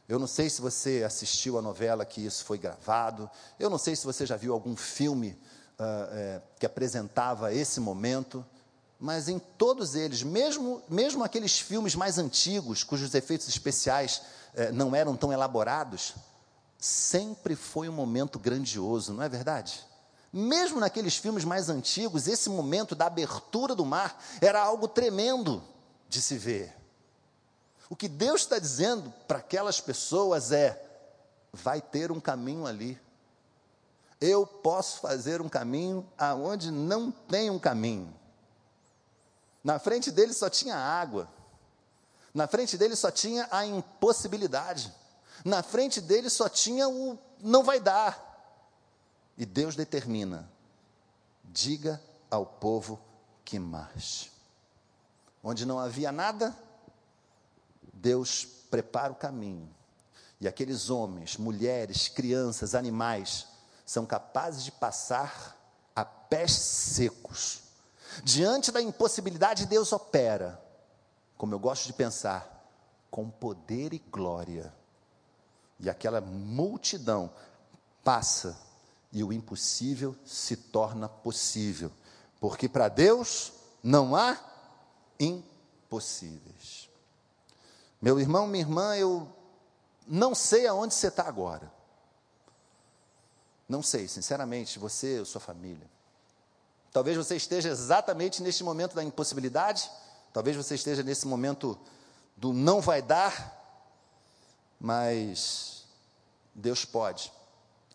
Eu 0.08 0.20
não 0.20 0.28
sei 0.28 0.50
se 0.50 0.62
você 0.62 1.04
assistiu 1.06 1.58
a 1.58 1.62
novela 1.62 2.06
que 2.06 2.24
isso 2.24 2.46
foi 2.46 2.58
gravado. 2.58 3.30
Eu 3.60 3.70
não 3.70 3.78
sei 3.78 3.96
se 3.96 4.06
você 4.06 4.26
já 4.26 4.36
viu 4.36 4.54
algum 4.54 4.76
filme 4.76 5.32
uh, 5.80 5.84
é, 6.12 6.41
que 6.60 6.65
apresentava 6.65 7.54
esse 7.54 7.80
momento. 7.80 8.46
Mas 9.00 9.28
em 9.28 9.39
todos 9.39 9.96
eles, 9.96 10.22
mesmo, 10.22 10.82
mesmo 10.88 11.24
aqueles 11.24 11.60
filmes 11.60 11.96
mais 11.96 12.20
antigos, 12.20 12.84
cujos 12.84 13.15
efeitos 13.15 13.48
especiais 13.48 14.22
uh, 14.54 14.74
não 14.74 14.96
eram 14.96 15.18
tão 15.18 15.34
elaborados, 15.34 16.13
sempre 16.78 17.56
foi 17.56 17.89
um 17.89 17.94
momento 17.94 18.38
grandioso, 18.38 19.12
não 19.12 19.24
é 19.24 19.30
verdade? 19.30 19.84
Mesmo 20.32 20.80
naqueles 20.80 21.15
filmes 21.15 21.44
mais 21.44 21.68
antigos, 21.68 22.28
esse 22.28 22.50
momento 22.50 22.94
da 22.94 23.08
abertura 23.08 23.74
do 23.74 23.86
mar 23.86 24.22
era 24.39 24.62
algo 24.62 24.88
tremendo 24.88 25.63
de 26.08 26.22
se 26.22 26.38
ver. 26.38 26.85
O 27.89 27.95
que 27.95 28.08
Deus 28.08 28.41
está 28.41 28.58
dizendo 28.58 29.13
para 29.28 29.38
aquelas 29.38 29.80
pessoas 29.80 30.52
é: 30.52 30.82
vai 31.54 31.82
ter 31.82 32.12
um 32.12 32.19
caminho 32.19 32.65
ali. 32.65 33.00
Eu 34.19 34.45
posso 34.45 35.00
fazer 35.00 35.41
um 35.41 35.50
caminho 35.50 36.08
aonde 36.17 36.71
não 36.71 37.12
tem 37.12 37.50
um 37.50 37.60
caminho. 37.60 38.13
Na 39.63 39.78
frente 39.78 40.12
dele 40.12 40.34
só 40.34 40.50
tinha 40.50 40.76
água. 40.76 41.30
Na 42.34 42.48
frente 42.48 42.78
dele 42.78 42.95
só 42.95 43.12
tinha 43.12 43.48
a 43.52 43.65
impossibilidade. 43.65 44.93
Na 45.43 45.62
frente 45.62 46.02
dele 46.02 46.30
só 46.30 46.50
tinha 46.50 46.88
o 46.89 47.17
não 47.39 47.63
vai 47.63 47.80
dar. 47.80 48.24
E 49.38 49.45
Deus 49.45 49.76
determina: 49.76 50.50
diga 51.43 52.02
ao 52.30 52.45
povo 52.45 53.00
que 53.43 53.60
marche. 53.60 54.32
Onde 55.43 55.65
não 55.65 55.80
havia 55.80 56.12
nada, 56.12 56.56
Deus 58.06 58.46
prepara 58.70 59.12
o 59.12 59.15
caminho. 59.15 59.68
E 60.39 60.48
aqueles 60.48 60.91
homens, 60.91 61.38
mulheres, 61.38 62.08
crianças, 62.08 62.76
animais 62.76 63.48
são 63.84 64.06
capazes 64.06 64.63
de 64.63 64.72
passar 64.72 65.58
a 65.96 66.06
pés 66.06 66.52
secos. 66.52 67.63
Diante 68.24 68.72
da 68.72 68.80
impossibilidade, 68.80 69.65
Deus 69.65 69.91
opera, 69.91 70.63
como 71.36 71.56
eu 71.56 71.60
gosto 71.60 71.88
de 71.88 71.94
pensar, 71.94 72.70
com 73.10 73.28
poder 73.28 73.91
e 73.91 73.98
glória. 73.98 74.72
E 75.80 75.89
aquela 75.89 76.22
multidão 76.22 77.34
passa 78.04 78.56
e 79.12 79.24
o 79.24 79.34
impossível 79.34 80.15
se 80.24 80.56
torna 80.56 81.10
possível, 81.10 81.91
porque 82.39 82.70
para 82.70 82.88
Deus 82.88 83.52
não 83.82 84.15
há 84.15 84.38
impossíveis. 85.20 86.85
Meu 88.06 88.20
irmão, 88.20 88.46
minha 88.46 88.63
irmã, 88.63 88.96
eu 88.96 89.28
não 90.06 90.36
sei 90.36 90.68
aonde 90.68 90.94
você 90.94 91.08
está 91.08 91.28
agora. 91.28 91.74
Não 93.68 93.82
sei, 93.82 94.08
sinceramente, 94.08 94.78
você 94.78 95.18
ou 95.18 95.26
sua 95.26 95.41
família. 95.41 95.89
Talvez 96.94 97.18
você 97.18 97.36
esteja 97.36 97.68
exatamente 97.68 98.44
neste 98.44 98.63
momento 98.63 98.94
da 98.94 99.04
impossibilidade, 99.04 99.89
talvez 100.32 100.56
você 100.56 100.76
esteja 100.76 101.02
nesse 101.02 101.26
momento 101.26 101.80
do 102.38 102.54
não 102.54 102.80
vai 102.80 103.02
dar, 103.02 103.60
mas 104.80 105.88
Deus 106.54 106.86
pode 106.86 107.34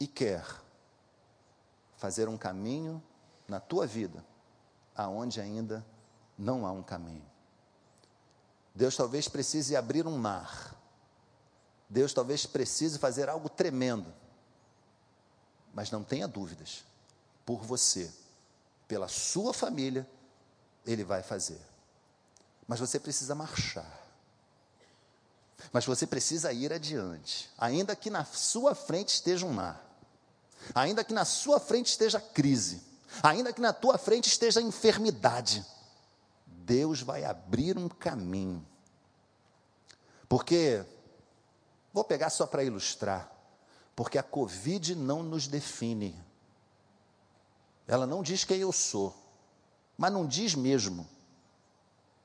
e 0.01 0.09
quer 0.09 0.45
fazer 1.99 2.29
um 2.29 2.37
caminho 2.37 3.01
na 3.47 3.61
tua 3.61 3.87
vida 3.87 4.27
aonde 4.97 5.41
ainda 5.41 5.87
não 6.37 6.67
há 6.67 6.73
um 6.73 6.83
caminho. 6.83 7.30
Deus 8.81 8.97
talvez 8.97 9.29
precise 9.29 9.77
abrir 9.77 10.07
um 10.07 10.17
mar. 10.17 10.75
Deus 11.87 12.15
talvez 12.15 12.47
precise 12.47 12.99
fazer 12.99 13.29
algo 13.29 13.47
tremendo. 13.47 14.11
Mas 15.75 15.91
não 15.91 16.03
tenha 16.03 16.27
dúvidas, 16.27 16.83
por 17.45 17.61
você, 17.61 18.11
pela 18.89 19.07
sua 19.07 19.53
família, 19.53 20.09
Ele 20.87 21.05
vai 21.05 21.23
fazer. 21.23 21.61
Mas 22.67 22.81
você 22.81 22.99
precisa 22.99 23.35
marchar. 23.35 24.01
Mas 25.75 25.85
você 25.85 26.07
precisa 26.07 26.51
ir 26.51 26.73
adiante, 26.73 27.51
ainda 27.59 27.95
que 27.95 28.09
na 28.09 28.25
sua 28.25 28.75
frente 28.75 29.11
esteja 29.11 29.45
um 29.45 29.53
mar, 29.53 29.79
ainda 30.75 31.05
que 31.05 31.13
na 31.13 31.27
sua 31.27 31.61
frente 31.61 31.89
esteja 31.89 32.19
crise, 32.19 32.83
ainda 33.23 33.53
que 33.53 33.61
na 33.61 33.75
tua 33.75 33.99
frente 33.99 34.29
esteja 34.29 34.59
enfermidade. 34.59 35.67
Deus 36.47 37.03
vai 37.03 37.27
abrir 37.27 37.77
um 37.77 37.87
caminho. 37.87 38.70
Porque, 40.31 40.87
vou 41.93 42.05
pegar 42.05 42.31
só 42.31 42.47
para 42.47 42.63
ilustrar, 42.63 43.29
porque 43.97 44.17
a 44.17 44.23
Covid 44.23 44.95
não 44.95 45.25
nos 45.25 45.49
define. 45.49 46.17
Ela 47.85 48.07
não 48.07 48.23
diz 48.23 48.45
quem 48.45 48.61
eu 48.61 48.71
sou, 48.71 49.13
mas 49.99 50.13
não 50.13 50.25
diz 50.25 50.55
mesmo. 50.55 51.05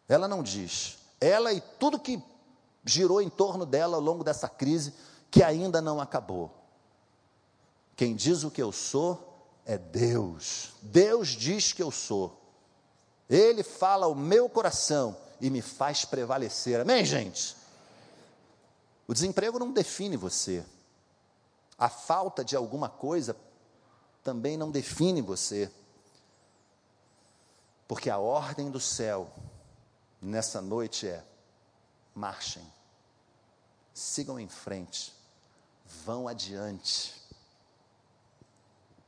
Ela 0.07 0.27
não 0.27 0.43
diz. 0.43 0.99
Ela 1.19 1.51
e 1.51 1.59
tudo 1.59 1.99
que 1.99 2.21
girou 2.85 3.23
em 3.23 3.27
torno 3.29 3.65
dela 3.65 3.95
ao 3.95 4.03
longo 4.03 4.23
dessa 4.23 4.47
crise 4.47 4.93
que 5.31 5.41
ainda 5.41 5.81
não 5.81 5.99
acabou. 5.99 6.55
Quem 7.95 8.15
diz 8.15 8.43
o 8.43 8.51
que 8.51 8.61
eu 8.61 8.71
sou 8.71 9.49
é 9.65 9.79
Deus. 9.79 10.73
Deus 10.83 11.29
diz 11.29 11.73
que 11.73 11.81
eu 11.81 11.89
sou. 11.89 12.39
Ele 13.27 13.63
fala 13.63 14.05
o 14.05 14.13
meu 14.13 14.47
coração 14.47 15.17
e 15.41 15.49
me 15.49 15.63
faz 15.63 16.05
prevalecer. 16.05 16.79
Amém, 16.79 17.03
gente? 17.03 17.64
O 19.07 19.13
desemprego 19.13 19.59
não 19.59 19.71
define 19.71 20.17
você. 20.17 20.65
A 21.77 21.89
falta 21.89 22.43
de 22.43 22.55
alguma 22.55 22.89
coisa 22.89 23.35
também 24.23 24.57
não 24.57 24.71
define 24.71 25.21
você. 25.21 25.71
Porque 27.87 28.09
a 28.09 28.17
ordem 28.17 28.71
do 28.71 28.79
céu 28.79 29.31
nessa 30.21 30.61
noite 30.61 31.07
é: 31.07 31.23
marchem, 32.15 32.65
sigam 33.93 34.39
em 34.39 34.47
frente, 34.47 35.13
vão 36.03 36.27
adiante. 36.27 37.13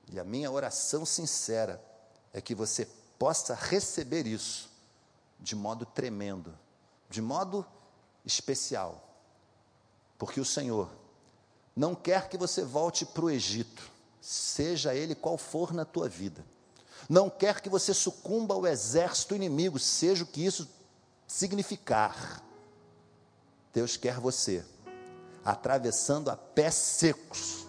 E 0.10 0.20
a 0.20 0.24
minha 0.24 0.52
oração 0.52 1.06
sincera 1.06 1.84
é 2.32 2.40
que 2.40 2.54
você 2.54 2.86
possa 3.18 3.56
receber 3.56 4.28
isso 4.28 4.70
de 5.40 5.56
modo 5.56 5.86
tremendo, 5.86 6.58
de 7.10 7.22
modo 7.22 7.66
especial, 8.26 9.07
porque 10.18 10.40
o 10.40 10.46
Senhor 10.46 10.90
não 11.76 11.94
quer 11.94 12.28
que 12.28 12.38
você 12.38 12.64
volte 12.64 13.06
para 13.06 13.26
o 13.26 13.30
Egito, 13.30 13.90
seja 14.20 14.96
ele 14.96 15.14
qual 15.14 15.38
for 15.38 15.74
na 15.74 15.86
tua 15.86 16.10
vida. 16.10 16.44
Não 17.08 17.30
quer 17.30 17.62
que 17.62 17.70
você 17.70 17.94
sucumba 17.94 18.54
ao 18.54 18.66
exército 18.66 19.36
inimigo, 19.36 19.78
seja 19.78 20.24
o 20.24 20.28
que 20.28 20.44
isso 20.44 20.68
significar. 21.28 22.44
Deus 23.74 23.96
quer 23.96 24.20
você 24.20 24.66
atravessando 25.46 26.30
a 26.30 26.36
pés 26.36 26.74
secos 26.74 27.66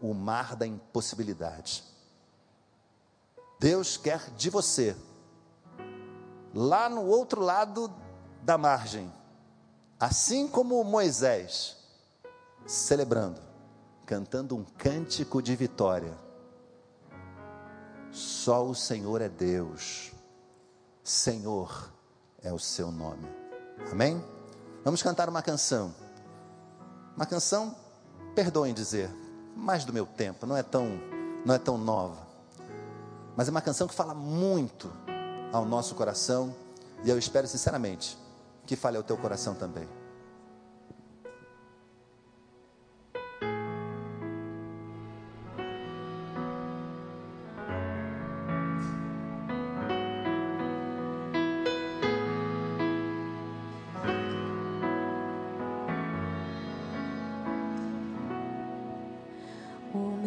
o 0.00 0.14
mar 0.14 0.54
da 0.56 0.66
impossibilidade. 0.66 1.84
Deus 3.58 3.96
quer 3.96 4.30
de 4.30 4.50
você, 4.50 4.96
lá 6.54 6.88
no 6.88 7.02
outro 7.06 7.40
lado 7.40 7.92
da 8.42 8.56
margem, 8.56 9.12
assim 9.98 10.46
como 10.46 10.82
Moisés, 10.84 11.76
celebrando, 12.66 13.40
cantando 14.04 14.56
um 14.56 14.64
cântico 14.64 15.42
de 15.42 15.56
vitória. 15.56 16.14
Só 18.10 18.64
o 18.64 18.74
Senhor 18.74 19.20
é 19.20 19.28
Deus, 19.28 20.12
Senhor 21.02 21.92
é 22.42 22.52
o 22.52 22.58
seu 22.58 22.90
nome. 22.90 23.26
Amém? 23.90 24.22
Vamos 24.84 25.02
cantar 25.02 25.28
uma 25.28 25.42
canção. 25.42 25.94
Uma 27.16 27.26
canção, 27.26 27.74
perdoem 28.34 28.74
dizer, 28.74 29.10
mais 29.54 29.84
do 29.84 29.92
meu 29.92 30.06
tempo, 30.06 30.46
não 30.46 30.56
é 30.56 30.62
tão, 30.62 31.00
não 31.44 31.54
é 31.54 31.58
tão 31.58 31.78
nova. 31.78 32.26
Mas 33.34 33.48
é 33.48 33.50
uma 33.50 33.62
canção 33.62 33.88
que 33.88 33.94
fala 33.94 34.14
muito 34.14 34.92
ao 35.52 35.64
nosso 35.64 35.94
coração 35.94 36.54
e 37.04 37.10
eu 37.10 37.18
espero 37.18 37.46
sinceramente 37.46 38.18
que 38.66 38.76
fale 38.76 38.96
ao 38.96 39.02
teu 39.02 39.16
coração 39.16 39.54
também. 39.54 39.88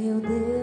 faz 0.10 0.22
da 0.22 0.59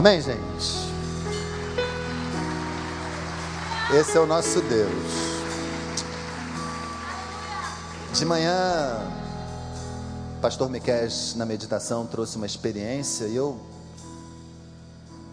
Amém, 0.00 0.18
gente? 0.18 0.40
Esse 3.92 4.16
é 4.16 4.20
o 4.20 4.24
nosso 4.24 4.62
Deus. 4.62 4.90
De 8.14 8.24
manhã, 8.24 8.98
pastor 10.40 10.70
Miquel, 10.70 11.06
na 11.36 11.44
meditação, 11.44 12.06
trouxe 12.06 12.38
uma 12.38 12.46
experiência 12.46 13.26
e 13.26 13.36
eu 13.36 13.60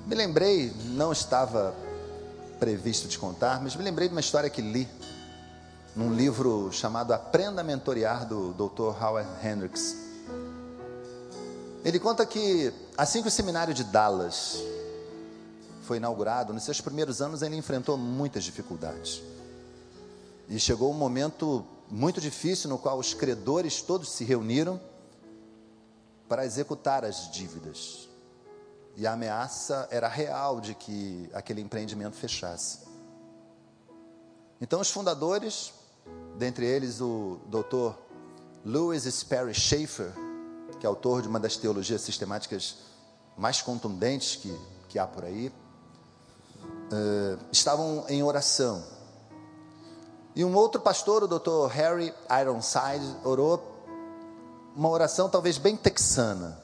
me 0.06 0.14
lembrei, 0.14 0.74
não 0.88 1.14
estava 1.14 1.74
previsto 2.60 3.08
de 3.08 3.18
contar, 3.18 3.62
mas 3.64 3.74
me 3.74 3.86
lembrei 3.86 4.10
de 4.10 4.14
uma 4.14 4.20
história 4.20 4.50
que 4.50 4.62
li 4.62 4.86
num 5.96 6.14
livro 6.14 6.74
chamado 6.74 7.14
Aprenda 7.14 7.62
a 7.62 7.64
Mentorear, 7.64 8.28
do 8.28 8.52
Dr. 8.52 9.02
Howard 9.02 9.30
Hendricks. 9.42 10.07
Ele 11.84 12.00
conta 12.00 12.26
que 12.26 12.74
assim 12.98 13.22
que 13.22 13.28
o 13.28 13.32
seminário 13.32 13.74
de 13.74 13.84
Dallas 13.84 14.58
foi 15.84 15.98
inaugurado, 15.98 16.54
nos 16.54 16.64
seus 16.64 16.82
primeiros 16.82 17.22
anos 17.22 17.42
ele 17.42 17.56
enfrentou 17.56 17.98
muitas 17.98 18.44
dificuldades. 18.44 19.22
E 20.50 20.60
chegou 20.60 20.92
um 20.92 20.94
momento 20.94 21.66
muito 21.90 22.20
difícil 22.20 22.70
no 22.70 22.78
qual 22.78 23.00
os 23.00 23.14
credores 23.14 23.82
todos 23.82 24.12
se 24.12 24.26
reuniram 24.26 24.80
para 26.28 26.46
executar 26.46 27.06
as 27.06 27.32
dívidas. 27.32 28.10
E 28.98 29.08
a 29.08 29.14
ameaça 29.14 29.88
era 29.90 30.08
real 30.08 30.60
de 30.60 30.74
que 30.74 31.30
aquele 31.34 31.62
empreendimento 31.62 32.16
fechasse. 32.16 32.80
Então 34.60 34.82
os 34.82 34.90
fundadores, 34.90 35.72
dentre 36.38 36.66
eles 36.66 37.00
o 37.00 37.40
Dr. 37.46 37.94
Louis 38.66 39.04
Sperry 39.04 39.54
Schaefer, 39.54 40.12
que 40.80 40.86
é 40.86 40.90
autor 40.90 41.22
de 41.22 41.28
uma 41.28 41.40
das 41.40 41.58
teologias 41.58 42.02
sistemáticas 42.02 42.78
mais 43.38 43.62
contundentes 43.62 44.36
que, 44.36 44.60
que 44.90 44.98
há 44.98 45.06
por 45.06 45.24
aí, 45.24 45.52
uh, 46.92 47.40
estavam 47.52 48.06
em 48.10 48.24
oração. 48.24 48.84
E 50.36 50.44
um 50.44 50.56
outro 50.56 50.82
pastor, 50.82 51.24
o 51.24 51.28
Dr. 51.28 51.72
Harry 51.72 52.14
Ironside, 52.30 53.16
orou 53.24 53.76
uma 54.76 54.90
oração 54.90 55.30
talvez 55.30 55.58
bem 55.58 55.76
texana, 55.76 56.62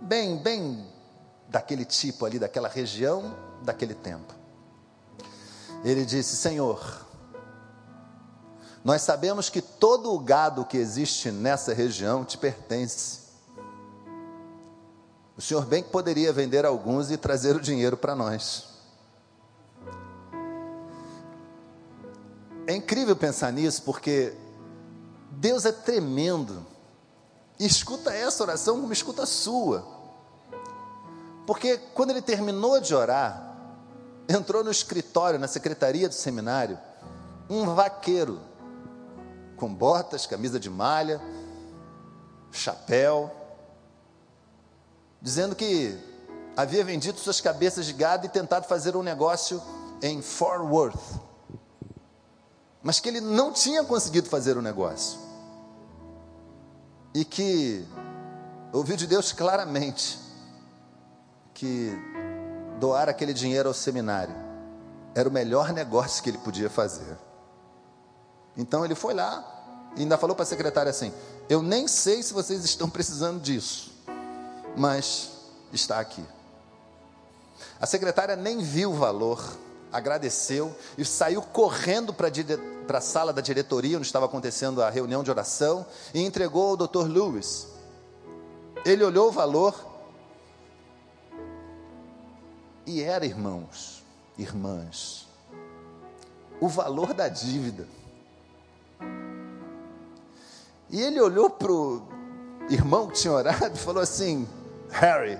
bem, 0.00 0.36
bem 0.38 0.84
daquele 1.48 1.84
tipo 1.84 2.26
ali, 2.26 2.38
daquela 2.38 2.68
região, 2.68 3.34
daquele 3.62 3.94
tempo. 3.94 4.34
Ele 5.84 6.04
disse: 6.04 6.36
Senhor, 6.36 7.06
nós 8.88 9.02
sabemos 9.02 9.50
que 9.50 9.60
todo 9.60 10.14
o 10.14 10.18
gado 10.18 10.64
que 10.64 10.78
existe 10.78 11.30
nessa 11.30 11.74
região 11.74 12.24
te 12.24 12.38
pertence. 12.38 13.18
O 15.36 15.42
Senhor 15.42 15.66
bem 15.66 15.82
que 15.82 15.90
poderia 15.90 16.32
vender 16.32 16.64
alguns 16.64 17.10
e 17.10 17.18
trazer 17.18 17.54
o 17.54 17.60
dinheiro 17.60 17.98
para 17.98 18.14
nós. 18.14 18.64
É 22.66 22.74
incrível 22.74 23.14
pensar 23.14 23.52
nisso, 23.52 23.82
porque 23.82 24.32
Deus 25.32 25.66
é 25.66 25.72
tremendo. 25.72 26.64
E 27.60 27.66
escuta 27.66 28.10
essa 28.14 28.42
oração 28.42 28.80
como 28.80 28.94
escuta 28.94 29.24
a 29.24 29.26
sua. 29.26 29.86
Porque 31.46 31.76
quando 31.92 32.12
ele 32.12 32.22
terminou 32.22 32.80
de 32.80 32.94
orar, 32.94 33.54
entrou 34.26 34.64
no 34.64 34.70
escritório, 34.70 35.38
na 35.38 35.46
secretaria 35.46 36.08
do 36.08 36.14
seminário, 36.14 36.78
um 37.50 37.74
vaqueiro, 37.74 38.47
com 39.58 39.72
botas, 39.74 40.24
camisa 40.24 40.58
de 40.58 40.70
malha, 40.70 41.20
chapéu, 42.50 43.30
dizendo 45.20 45.54
que 45.54 45.98
havia 46.56 46.84
vendido 46.84 47.18
suas 47.18 47.40
cabeças 47.40 47.84
de 47.84 47.92
gado 47.92 48.24
e 48.24 48.28
tentado 48.28 48.66
fazer 48.66 48.96
um 48.96 49.02
negócio 49.02 49.60
em 50.00 50.22
Fort 50.22 50.62
Worth, 50.62 51.20
mas 52.82 53.00
que 53.00 53.08
ele 53.08 53.20
não 53.20 53.52
tinha 53.52 53.84
conseguido 53.84 54.28
fazer 54.28 54.56
o 54.56 54.62
negócio 54.62 55.18
e 57.12 57.24
que 57.24 57.84
ouviu 58.72 58.96
de 58.96 59.06
Deus 59.06 59.32
claramente 59.32 60.18
que 61.52 61.92
doar 62.78 63.08
aquele 63.08 63.34
dinheiro 63.34 63.68
ao 63.68 63.74
seminário 63.74 64.34
era 65.14 65.28
o 65.28 65.32
melhor 65.32 65.72
negócio 65.72 66.22
que 66.22 66.30
ele 66.30 66.38
podia 66.38 66.70
fazer. 66.70 67.16
Então 68.58 68.84
ele 68.84 68.96
foi 68.96 69.14
lá 69.14 69.54
e 69.96 70.00
ainda 70.02 70.18
falou 70.18 70.34
para 70.34 70.42
a 70.42 70.46
secretária 70.46 70.90
assim: 70.90 71.12
Eu 71.48 71.62
nem 71.62 71.86
sei 71.86 72.22
se 72.22 72.34
vocês 72.34 72.64
estão 72.64 72.90
precisando 72.90 73.40
disso, 73.40 73.92
mas 74.76 75.30
está 75.72 76.00
aqui. 76.00 76.24
A 77.80 77.86
secretária 77.86 78.34
nem 78.34 78.58
viu 78.58 78.90
o 78.90 78.96
valor, 78.96 79.56
agradeceu 79.92 80.76
e 80.96 81.04
saiu 81.04 81.40
correndo 81.40 82.12
para 82.12 82.98
a 82.98 83.00
sala 83.00 83.32
da 83.32 83.40
diretoria, 83.40 83.96
onde 83.96 84.06
estava 84.06 84.26
acontecendo 84.26 84.82
a 84.82 84.90
reunião 84.90 85.22
de 85.22 85.30
oração, 85.30 85.86
e 86.12 86.20
entregou 86.20 86.70
ao 86.70 86.76
Dr. 86.76 87.06
Lewis. 87.06 87.68
Ele 88.84 89.04
olhou 89.04 89.28
o 89.28 89.32
valor 89.32 89.86
e 92.86 93.02
era, 93.02 93.26
irmãos, 93.26 94.02
irmãs, 94.36 95.28
o 96.60 96.68
valor 96.68 97.12
da 97.12 97.28
dívida. 97.28 97.97
E 100.90 101.00
ele 101.00 101.20
olhou 101.20 101.50
para 101.50 101.70
o 101.70 102.02
irmão 102.70 103.08
que 103.08 103.14
tinha 103.14 103.32
orado 103.32 103.74
e 103.74 103.78
falou 103.78 104.02
assim: 104.02 104.48
Harry, 104.90 105.38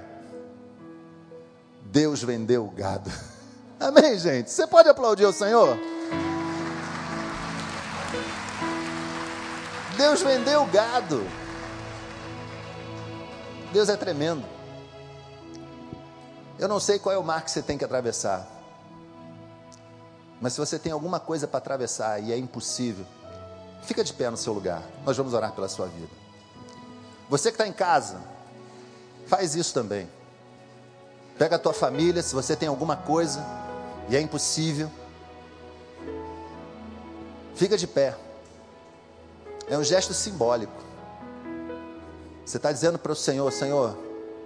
Deus 1.82 2.22
vendeu 2.22 2.66
o 2.66 2.70
gado. 2.70 3.10
Amém, 3.80 4.18
gente? 4.18 4.50
Você 4.50 4.66
pode 4.66 4.88
aplaudir 4.88 5.24
o 5.24 5.32
Senhor? 5.32 5.78
Deus 9.96 10.22
vendeu 10.22 10.64
gado. 10.66 11.26
Deus 13.72 13.88
é 13.88 13.96
tremendo. 13.96 14.44
Eu 16.58 16.68
não 16.68 16.80
sei 16.80 16.98
qual 16.98 17.14
é 17.14 17.18
o 17.18 17.22
mar 17.22 17.44
que 17.44 17.50
você 17.50 17.62
tem 17.62 17.78
que 17.78 17.84
atravessar. 17.84 18.46
Mas 20.40 20.52
se 20.52 20.60
você 20.60 20.78
tem 20.78 20.92
alguma 20.92 21.18
coisa 21.18 21.46
para 21.46 21.58
atravessar 21.58 22.20
e 22.22 22.32
é 22.32 22.38
impossível, 22.38 23.06
fica 23.82 24.04
de 24.04 24.12
pé 24.12 24.30
no 24.30 24.36
seu 24.36 24.52
lugar. 24.52 24.82
Nós 25.04 25.16
vamos 25.16 25.34
orar 25.34 25.52
pela 25.52 25.68
sua 25.68 25.86
vida. 25.86 26.08
Você 27.28 27.50
que 27.50 27.54
está 27.54 27.66
em 27.66 27.72
casa, 27.72 28.20
faz 29.26 29.54
isso 29.54 29.74
também. 29.74 30.08
Pega 31.38 31.56
a 31.56 31.58
tua 31.58 31.72
família, 31.72 32.22
se 32.22 32.34
você 32.34 32.56
tem 32.56 32.68
alguma 32.68 32.96
coisa 32.96 33.44
e 34.08 34.16
é 34.16 34.20
impossível, 34.20 34.90
fica 37.54 37.76
de 37.76 37.86
pé. 37.86 38.16
É 39.68 39.76
um 39.76 39.84
gesto 39.84 40.14
simbólico. 40.14 40.72
Você 42.44 42.56
está 42.56 42.72
dizendo 42.72 42.98
para 42.98 43.12
o 43.12 43.16
Senhor: 43.16 43.52
Senhor, 43.52 43.96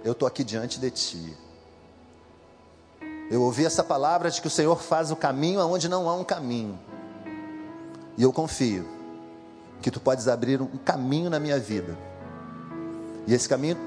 eu 0.03 0.11
estou 0.11 0.27
aqui 0.27 0.43
diante 0.43 0.79
de 0.79 0.91
Ti. 0.91 1.37
Eu 3.31 3.41
ouvi 3.41 3.65
essa 3.65 3.83
palavra 3.83 4.29
de 4.29 4.41
que 4.41 4.47
o 4.47 4.51
Senhor 4.51 4.79
faz 4.79 5.09
o 5.09 5.15
caminho 5.15 5.61
aonde 5.61 5.87
não 5.87 6.09
há 6.09 6.15
um 6.15 6.23
caminho. 6.23 6.77
E 8.17 8.21
eu 8.21 8.31
confio 8.33 8.85
que 9.83 9.91
Tu 9.91 9.99
podes 9.99 10.29
abrir 10.29 10.61
um 10.61 10.77
caminho 10.77 11.29
na 11.29 11.39
minha 11.41 11.59
vida. 11.59 11.97
E 13.27 13.33
esse 13.33 13.49
caminho 13.49 13.77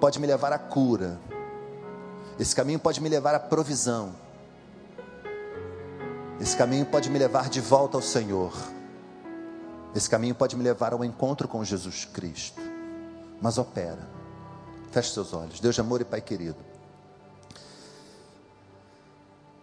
pode 0.00 0.20
me 0.20 0.26
levar 0.26 0.52
à 0.52 0.58
cura. 0.58 1.18
Esse 2.38 2.54
caminho 2.54 2.78
pode 2.78 3.00
me 3.00 3.08
levar 3.08 3.34
à 3.34 3.40
provisão. 3.40 4.14
Esse 6.40 6.56
caminho 6.56 6.86
pode 6.86 7.10
me 7.10 7.18
levar 7.18 7.48
de 7.50 7.60
volta 7.60 7.98
ao 7.98 8.02
Senhor. 8.02 8.52
Esse 9.94 10.08
caminho 10.08 10.34
pode 10.34 10.56
me 10.56 10.62
levar 10.62 10.92
ao 10.92 11.04
encontro 11.04 11.48
com 11.48 11.64
Jesus 11.64 12.04
Cristo. 12.04 12.60
Mas 13.40 13.58
opera. 13.58 14.08
Feche 14.92 15.12
seus 15.12 15.34
olhos. 15.34 15.58
Deus 15.58 15.74
de 15.74 15.80
amor 15.80 16.00
e 16.00 16.04
Pai 16.04 16.20
querido. 16.20 16.56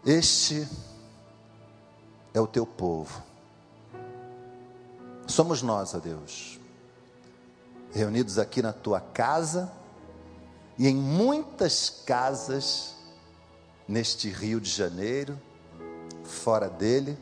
Este 0.06 0.68
é 2.34 2.42
o 2.42 2.48
teu 2.48 2.66
povo. 2.66 3.29
Somos 5.40 5.62
nós, 5.62 5.96
ó 5.96 6.00
Deus, 6.00 6.60
reunidos 7.94 8.38
aqui 8.38 8.62
na 8.62 8.74
tua 8.74 9.00
casa 9.00 9.72
e 10.78 10.86
em 10.86 10.94
muitas 10.94 11.90
casas 12.06 12.94
neste 13.88 14.28
Rio 14.28 14.60
de 14.60 14.70
Janeiro, 14.70 15.40
fora 16.26 16.68
dele, 16.68 17.18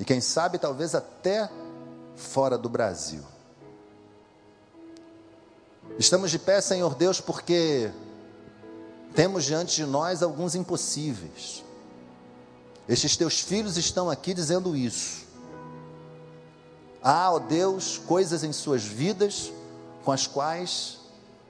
e 0.00 0.04
quem 0.04 0.20
sabe 0.20 0.58
talvez 0.58 0.96
até 0.96 1.48
fora 2.16 2.58
do 2.58 2.68
Brasil. 2.68 3.22
Estamos 5.96 6.28
de 6.28 6.40
pé, 6.40 6.60
Senhor 6.60 6.92
Deus, 6.96 7.20
porque 7.20 7.92
temos 9.14 9.44
diante 9.44 9.76
de 9.76 9.86
nós 9.86 10.24
alguns 10.24 10.56
impossíveis. 10.56 11.62
Estes 12.88 13.16
teus 13.16 13.38
filhos 13.38 13.76
estão 13.76 14.10
aqui 14.10 14.34
dizendo 14.34 14.74
isso. 14.76 15.30
Há, 17.02 17.32
ó 17.32 17.38
Deus, 17.38 17.98
coisas 17.98 18.44
em 18.44 18.52
suas 18.52 18.84
vidas 18.84 19.52
com 20.04 20.12
as 20.12 20.26
quais 20.26 20.98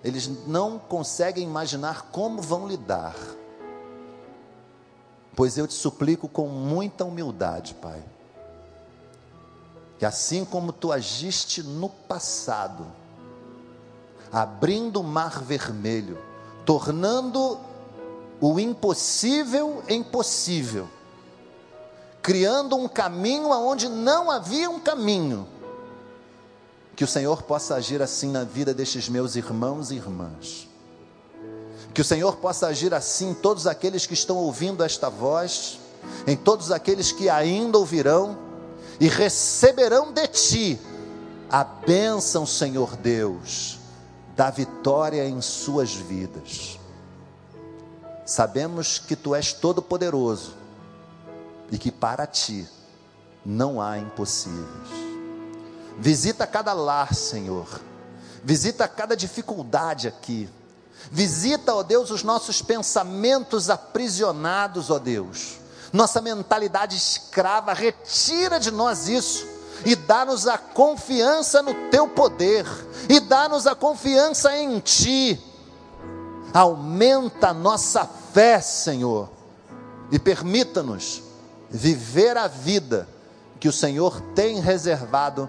eles 0.02 0.28
não 0.46 0.78
conseguem 0.78 1.44
imaginar 1.44 2.10
como 2.10 2.40
vão 2.40 2.66
lidar. 2.66 3.14
Pois 5.36 5.56
eu 5.56 5.66
te 5.66 5.74
suplico 5.74 6.28
com 6.28 6.48
muita 6.48 7.04
humildade, 7.04 7.74
Pai, 7.74 8.02
que 9.98 10.04
assim 10.04 10.44
como 10.44 10.72
tu 10.72 10.90
agiste 10.90 11.62
no 11.62 11.88
passado, 11.88 12.86
abrindo 14.32 15.00
o 15.00 15.04
mar 15.04 15.42
vermelho, 15.42 16.18
tornando 16.66 17.58
o 18.40 18.58
impossível 18.58 19.82
impossível, 19.88 20.88
criando 22.22 22.76
um 22.76 22.86
caminho 22.86 23.52
aonde 23.52 23.88
não 23.88 24.30
havia 24.30 24.70
um 24.70 24.78
caminho, 24.78 25.46
que 26.94 27.02
o 27.02 27.08
Senhor 27.08 27.42
possa 27.42 27.74
agir 27.74 28.00
assim 28.00 28.30
na 28.30 28.44
vida 28.44 28.72
destes 28.72 29.08
meus 29.08 29.34
irmãos 29.34 29.90
e 29.90 29.96
irmãs. 29.96 30.68
Que 31.92 32.00
o 32.00 32.04
Senhor 32.04 32.36
possa 32.36 32.68
agir 32.68 32.94
assim 32.94 33.30
em 33.30 33.34
todos 33.34 33.66
aqueles 33.66 34.06
que 34.06 34.14
estão 34.14 34.36
ouvindo 34.36 34.84
esta 34.84 35.10
voz, 35.10 35.80
em 36.26 36.36
todos 36.36 36.70
aqueles 36.70 37.10
que 37.10 37.28
ainda 37.28 37.76
ouvirão 37.76 38.38
e 39.00 39.08
receberão 39.08 40.12
de 40.12 40.26
ti 40.28 40.80
a 41.50 41.64
bênção, 41.64 42.46
Senhor 42.46 42.96
Deus, 42.96 43.78
da 44.36 44.48
vitória 44.48 45.26
em 45.26 45.40
suas 45.42 45.92
vidas. 45.92 46.78
Sabemos 48.24 48.98
que 48.98 49.16
tu 49.16 49.34
és 49.34 49.52
todo-poderoso 49.52 50.61
e 51.72 51.78
que 51.78 51.90
para 51.90 52.26
ti 52.26 52.68
não 53.44 53.80
há 53.80 53.98
impossíveis. 53.98 54.88
Visita 55.98 56.46
cada 56.46 56.74
lar, 56.74 57.14
Senhor. 57.14 57.66
Visita 58.44 58.86
cada 58.86 59.16
dificuldade 59.16 60.06
aqui. 60.06 60.48
Visita, 61.10 61.74
ó 61.74 61.82
Deus, 61.82 62.10
os 62.10 62.22
nossos 62.22 62.60
pensamentos 62.60 63.70
aprisionados, 63.70 64.90
ó 64.90 64.98
Deus. 64.98 65.58
Nossa 65.92 66.20
mentalidade 66.20 66.96
escrava, 66.96 67.72
retira 67.72 68.60
de 68.60 68.70
nós 68.70 69.08
isso 69.08 69.46
e 69.84 69.96
dá-nos 69.96 70.46
a 70.46 70.58
confiança 70.58 71.62
no 71.62 71.74
teu 71.90 72.08
poder 72.08 72.66
e 73.08 73.18
dá-nos 73.18 73.66
a 73.66 73.74
confiança 73.74 74.56
em 74.56 74.78
ti. 74.78 75.42
Aumenta 76.52 77.48
a 77.48 77.54
nossa 77.54 78.06
fé, 78.32 78.60
Senhor, 78.60 79.30
e 80.10 80.18
permita-nos 80.18 81.21
viver 81.72 82.36
a 82.36 82.46
vida 82.46 83.08
que 83.58 83.68
o 83.68 83.72
Senhor 83.72 84.20
tem 84.34 84.60
reservado 84.60 85.48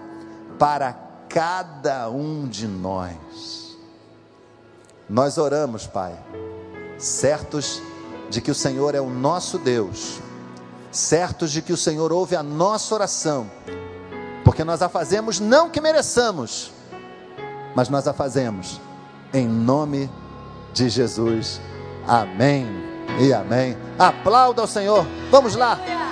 para 0.58 0.94
cada 1.28 2.10
um 2.10 2.48
de 2.48 2.68
nós. 2.68 3.78
Nós 5.10 5.38
oramos, 5.38 5.86
Pai, 5.86 6.18
certos 6.98 7.82
de 8.30 8.40
que 8.40 8.50
o 8.50 8.56
Senhor 8.56 8.96
é 8.96 9.02
o 9.02 9.10
nosso 9.10 9.58
Deus, 9.58 10.20
certos 10.92 11.52
de 11.52 11.62
que 11.62 11.74
o 11.74 11.78
Senhor 11.78 12.14
ouve 12.14 12.36
a 12.36 12.44
nossa 12.44 12.96
oração, 12.96 13.50
porque 14.46 14.64
nós 14.64 14.82
a 14.82 14.88
fazemos 14.88 15.40
não 15.40 15.70
que 15.70 15.82
mereçamos, 15.82 16.72
mas 17.76 17.90
nós 17.90 18.08
a 18.08 18.14
fazemos 18.14 18.80
em 19.34 19.48
nome 19.48 20.10
de 20.74 20.88
Jesus. 20.88 21.60
Amém 22.08 22.68
e 23.20 23.34
amém. 23.34 23.78
Aplauda 23.98 24.62
ao 24.62 24.68
Senhor. 24.68 25.06
Vamos 25.30 25.56
lá. 25.56 26.03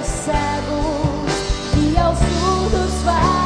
Aos 0.00 0.06
cegos 0.06 1.30
e 1.76 1.98
aos 1.98 2.18
surdos 2.18 3.02
faz 3.04 3.39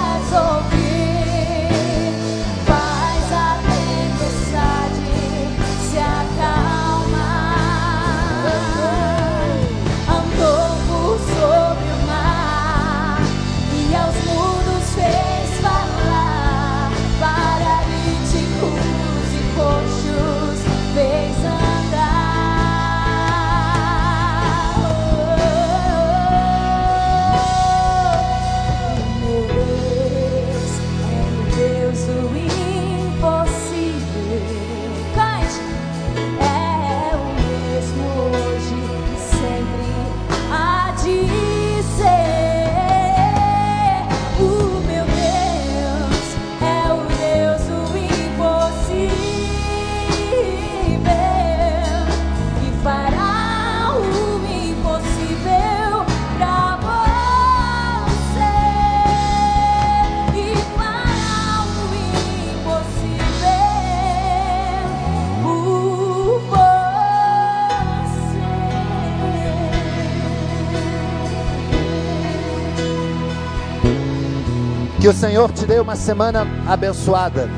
Senhor 75.24 75.50
te 75.52 75.64
dê 75.64 75.80
uma 75.80 75.96
semana 75.96 76.46
abençoada 76.68 77.48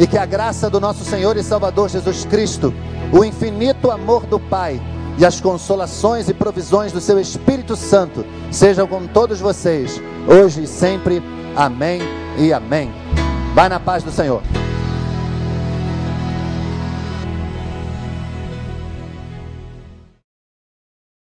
e 0.00 0.06
que 0.06 0.16
a 0.16 0.24
graça 0.24 0.70
do 0.70 0.80
nosso 0.80 1.04
Senhor 1.04 1.36
e 1.36 1.42
Salvador 1.42 1.90
Jesus 1.90 2.24
Cristo, 2.24 2.72
o 3.12 3.22
infinito 3.22 3.90
amor 3.90 4.24
do 4.24 4.40
Pai 4.40 4.80
e 5.18 5.24
as 5.26 5.38
consolações 5.38 6.30
e 6.30 6.34
provisões 6.34 6.92
do 6.92 7.02
seu 7.02 7.20
Espírito 7.20 7.76
Santo 7.76 8.24
sejam 8.50 8.86
com 8.86 9.06
todos 9.06 9.38
vocês, 9.38 10.00
hoje 10.26 10.62
e 10.62 10.66
sempre. 10.66 11.22
Amém 11.54 12.00
e 12.38 12.54
amém. 12.54 12.90
Vai 13.54 13.68
na 13.68 13.78
paz 13.78 14.02
do 14.02 14.10
Senhor. 14.10 14.40